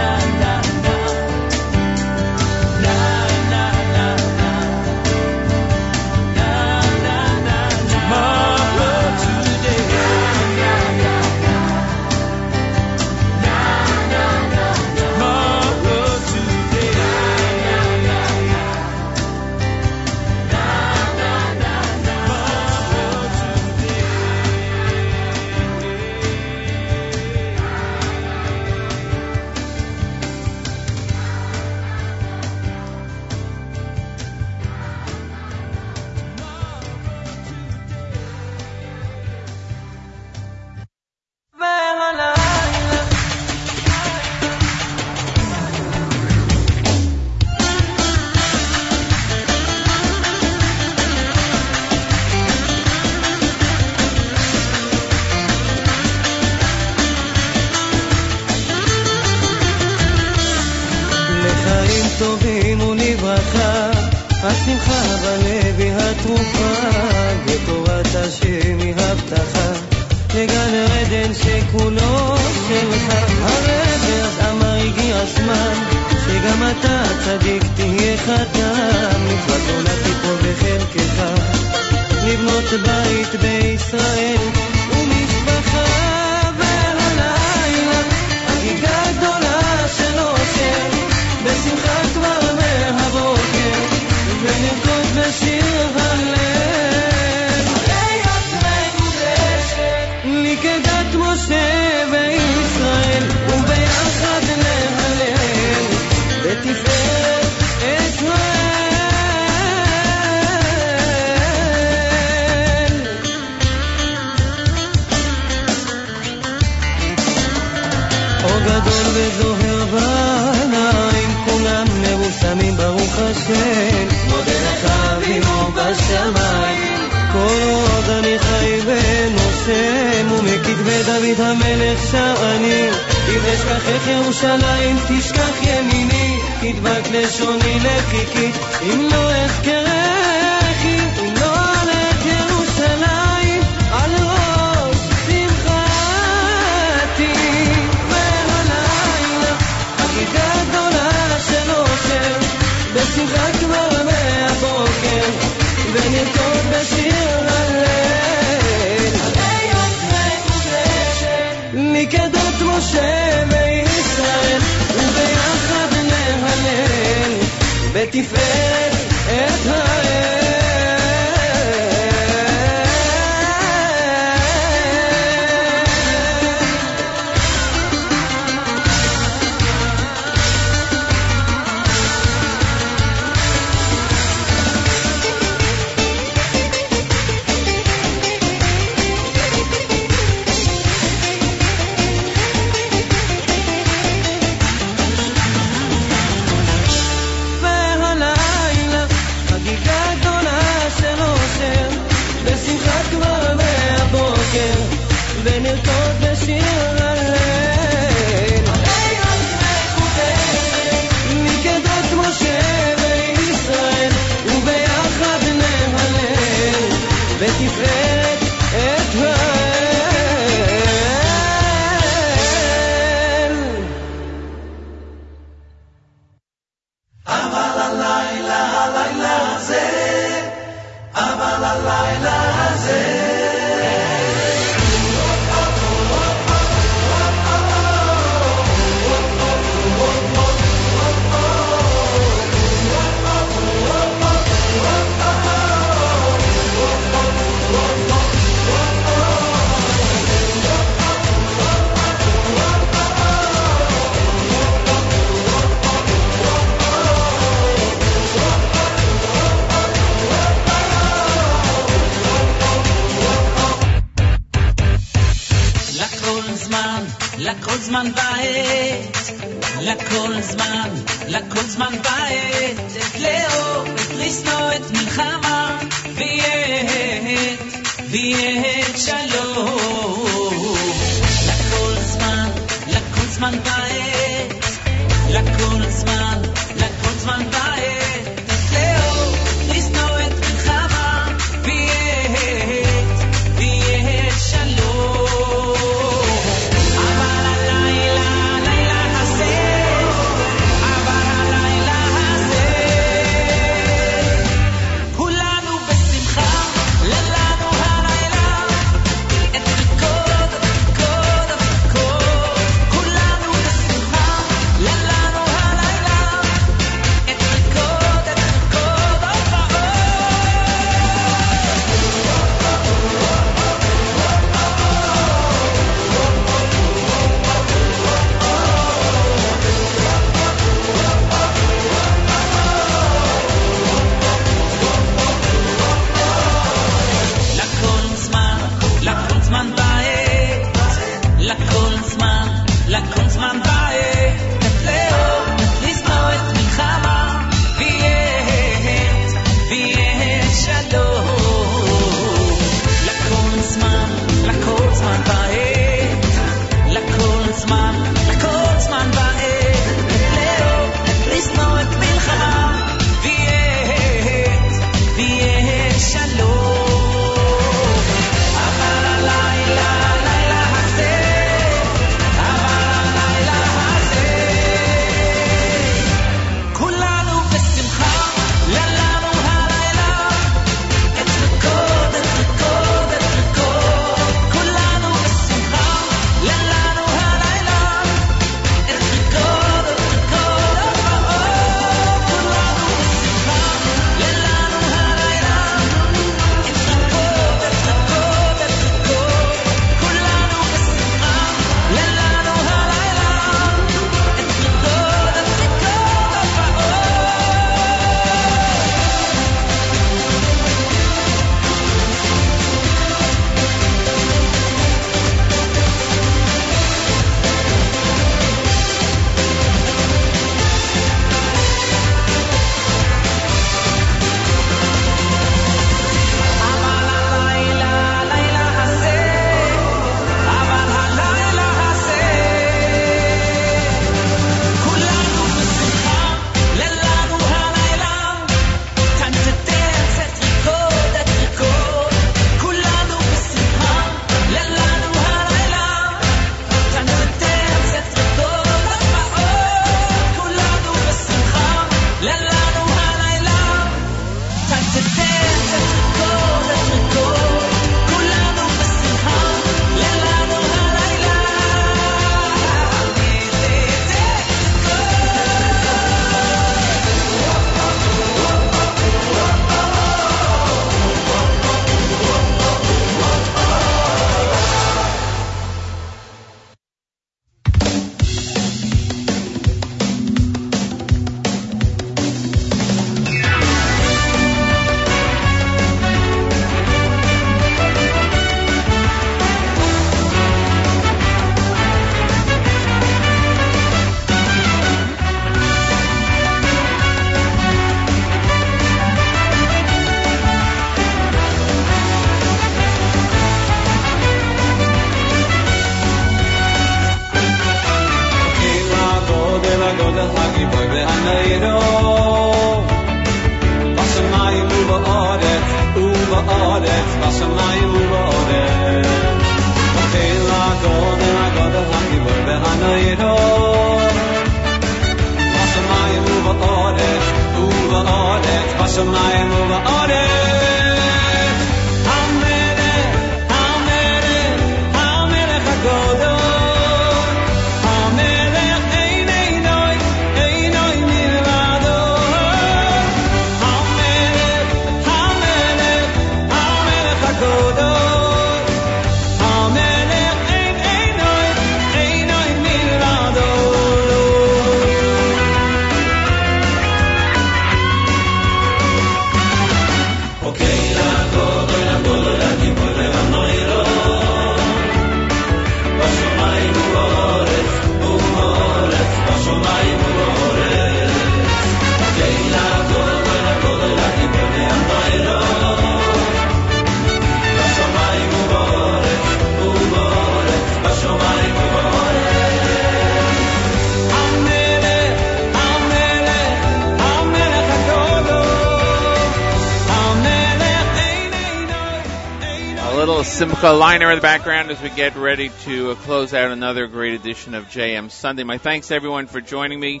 liner 593.72 594.10
in 594.10 594.18
the 594.18 594.22
background 594.22 594.70
as 594.70 594.80
we 594.80 594.90
get 594.90 595.16
ready 595.16 595.50
to 595.62 595.90
uh, 595.90 595.94
close 595.94 596.32
out 596.32 596.50
another 596.50 596.86
great 596.86 597.14
edition 597.14 597.54
of 597.54 597.64
JM 597.64 598.10
Sunday. 598.10 598.44
My 598.44 598.58
thanks 598.58 598.90
everyone 598.90 599.26
for 599.26 599.40
joining 599.40 599.80
me 599.80 600.00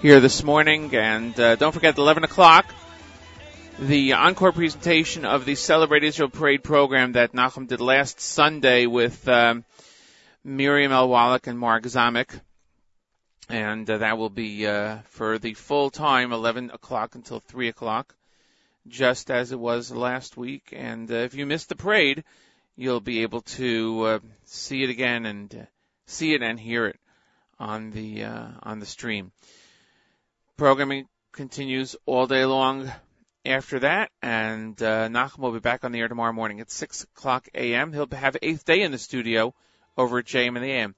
here 0.00 0.20
this 0.20 0.42
morning, 0.42 0.94
and 0.94 1.38
uh, 1.38 1.56
don't 1.56 1.72
forget 1.72 1.94
at 1.94 1.98
11 1.98 2.24
o'clock 2.24 2.66
the 3.78 4.14
encore 4.14 4.52
presentation 4.52 5.24
of 5.24 5.44
the 5.44 5.54
Celebrate 5.54 6.04
Israel 6.04 6.30
Parade 6.30 6.64
program 6.64 7.12
that 7.12 7.32
Nachum 7.32 7.66
did 7.66 7.80
last 7.80 8.20
Sunday 8.20 8.86
with 8.86 9.28
um, 9.28 9.64
Miriam 10.42 10.92
El 10.92 11.08
Wallach 11.08 11.46
and 11.46 11.58
Mark 11.58 11.82
Zamek. 11.84 12.40
And 13.48 13.88
uh, 13.90 13.98
that 13.98 14.16
will 14.16 14.30
be 14.30 14.66
uh, 14.66 14.98
for 15.10 15.38
the 15.38 15.54
full 15.54 15.90
time, 15.90 16.32
11 16.32 16.70
o'clock 16.70 17.14
until 17.14 17.40
3 17.40 17.68
o'clock 17.68 18.14
just 18.86 19.30
as 19.30 19.52
it 19.52 19.58
was 19.58 19.90
last 19.90 20.36
week. 20.36 20.72
And 20.72 21.10
uh, 21.10 21.16
if 21.16 21.34
you 21.34 21.46
missed 21.46 21.68
the 21.68 21.76
parade, 21.76 22.24
you'll 22.76 23.00
be 23.00 23.22
able 23.22 23.42
to 23.42 24.02
uh, 24.02 24.18
see 24.44 24.82
it 24.82 24.90
again 24.90 25.26
and 25.26 25.54
uh, 25.54 25.64
see 26.06 26.34
it 26.34 26.42
and 26.42 26.58
hear 26.58 26.86
it 26.86 26.98
on 27.58 27.90
the 27.90 28.24
uh, 28.24 28.48
on 28.62 28.78
the 28.80 28.86
stream. 28.86 29.32
Programming 30.56 31.06
continues 31.32 31.96
all 32.06 32.26
day 32.26 32.44
long 32.44 32.90
after 33.44 33.80
that, 33.80 34.10
and 34.22 34.80
uh, 34.82 35.08
Nachum 35.08 35.38
will 35.38 35.52
be 35.52 35.58
back 35.58 35.84
on 35.84 35.92
the 35.92 36.00
air 36.00 36.08
tomorrow 36.08 36.32
morning 36.32 36.60
at 36.60 36.70
6 36.70 37.04
o'clock 37.04 37.48
a.m. 37.54 37.92
He'll 37.92 38.08
have 38.12 38.36
eighth 38.40 38.64
day 38.64 38.82
in 38.82 38.92
the 38.92 38.98
studio 38.98 39.54
over 39.96 40.18
at 40.18 40.26
JM 40.26 40.56
in 40.56 40.62
the 40.62 40.70
AM. 40.70 40.94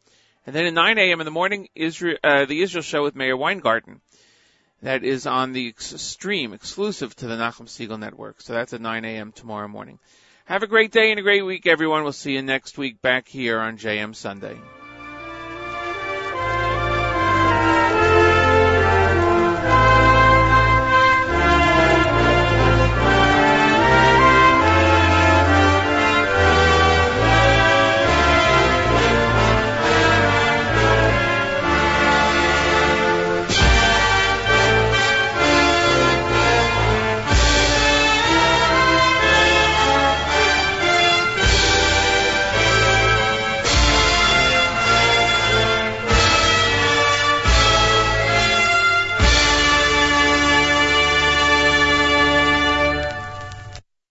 And 0.46 0.54
then 0.54 0.66
at 0.66 0.74
9 0.74 0.98
a.m. 0.98 1.20
in 1.20 1.24
the 1.24 1.30
morning, 1.30 1.68
Israel, 1.74 2.18
uh, 2.22 2.44
the 2.44 2.62
Israel 2.62 2.82
show 2.82 3.02
with 3.02 3.16
Meir 3.16 3.36
Weingarten 3.36 4.00
that 4.82 5.04
is 5.04 5.26
on 5.26 5.52
the 5.52 5.74
stream 5.78 6.52
exclusive 6.52 7.14
to 7.16 7.26
the 7.26 7.34
Nachum 7.34 7.66
Segal 7.66 7.98
Network. 7.98 8.40
So 8.40 8.52
that's 8.52 8.72
at 8.72 8.80
9 8.80 9.04
a.m. 9.04 9.32
tomorrow 9.32 9.68
morning. 9.68 9.98
Have 10.46 10.62
a 10.62 10.68
great 10.68 10.92
day 10.92 11.10
and 11.10 11.18
a 11.18 11.24
great 11.24 11.42
week, 11.42 11.66
everyone. 11.66 12.04
We'll 12.04 12.12
see 12.12 12.34
you 12.34 12.42
next 12.42 12.78
week 12.78 13.02
back 13.02 13.26
here 13.26 13.58
on 13.58 13.78
JM 13.78 14.14
Sunday. 14.14 14.56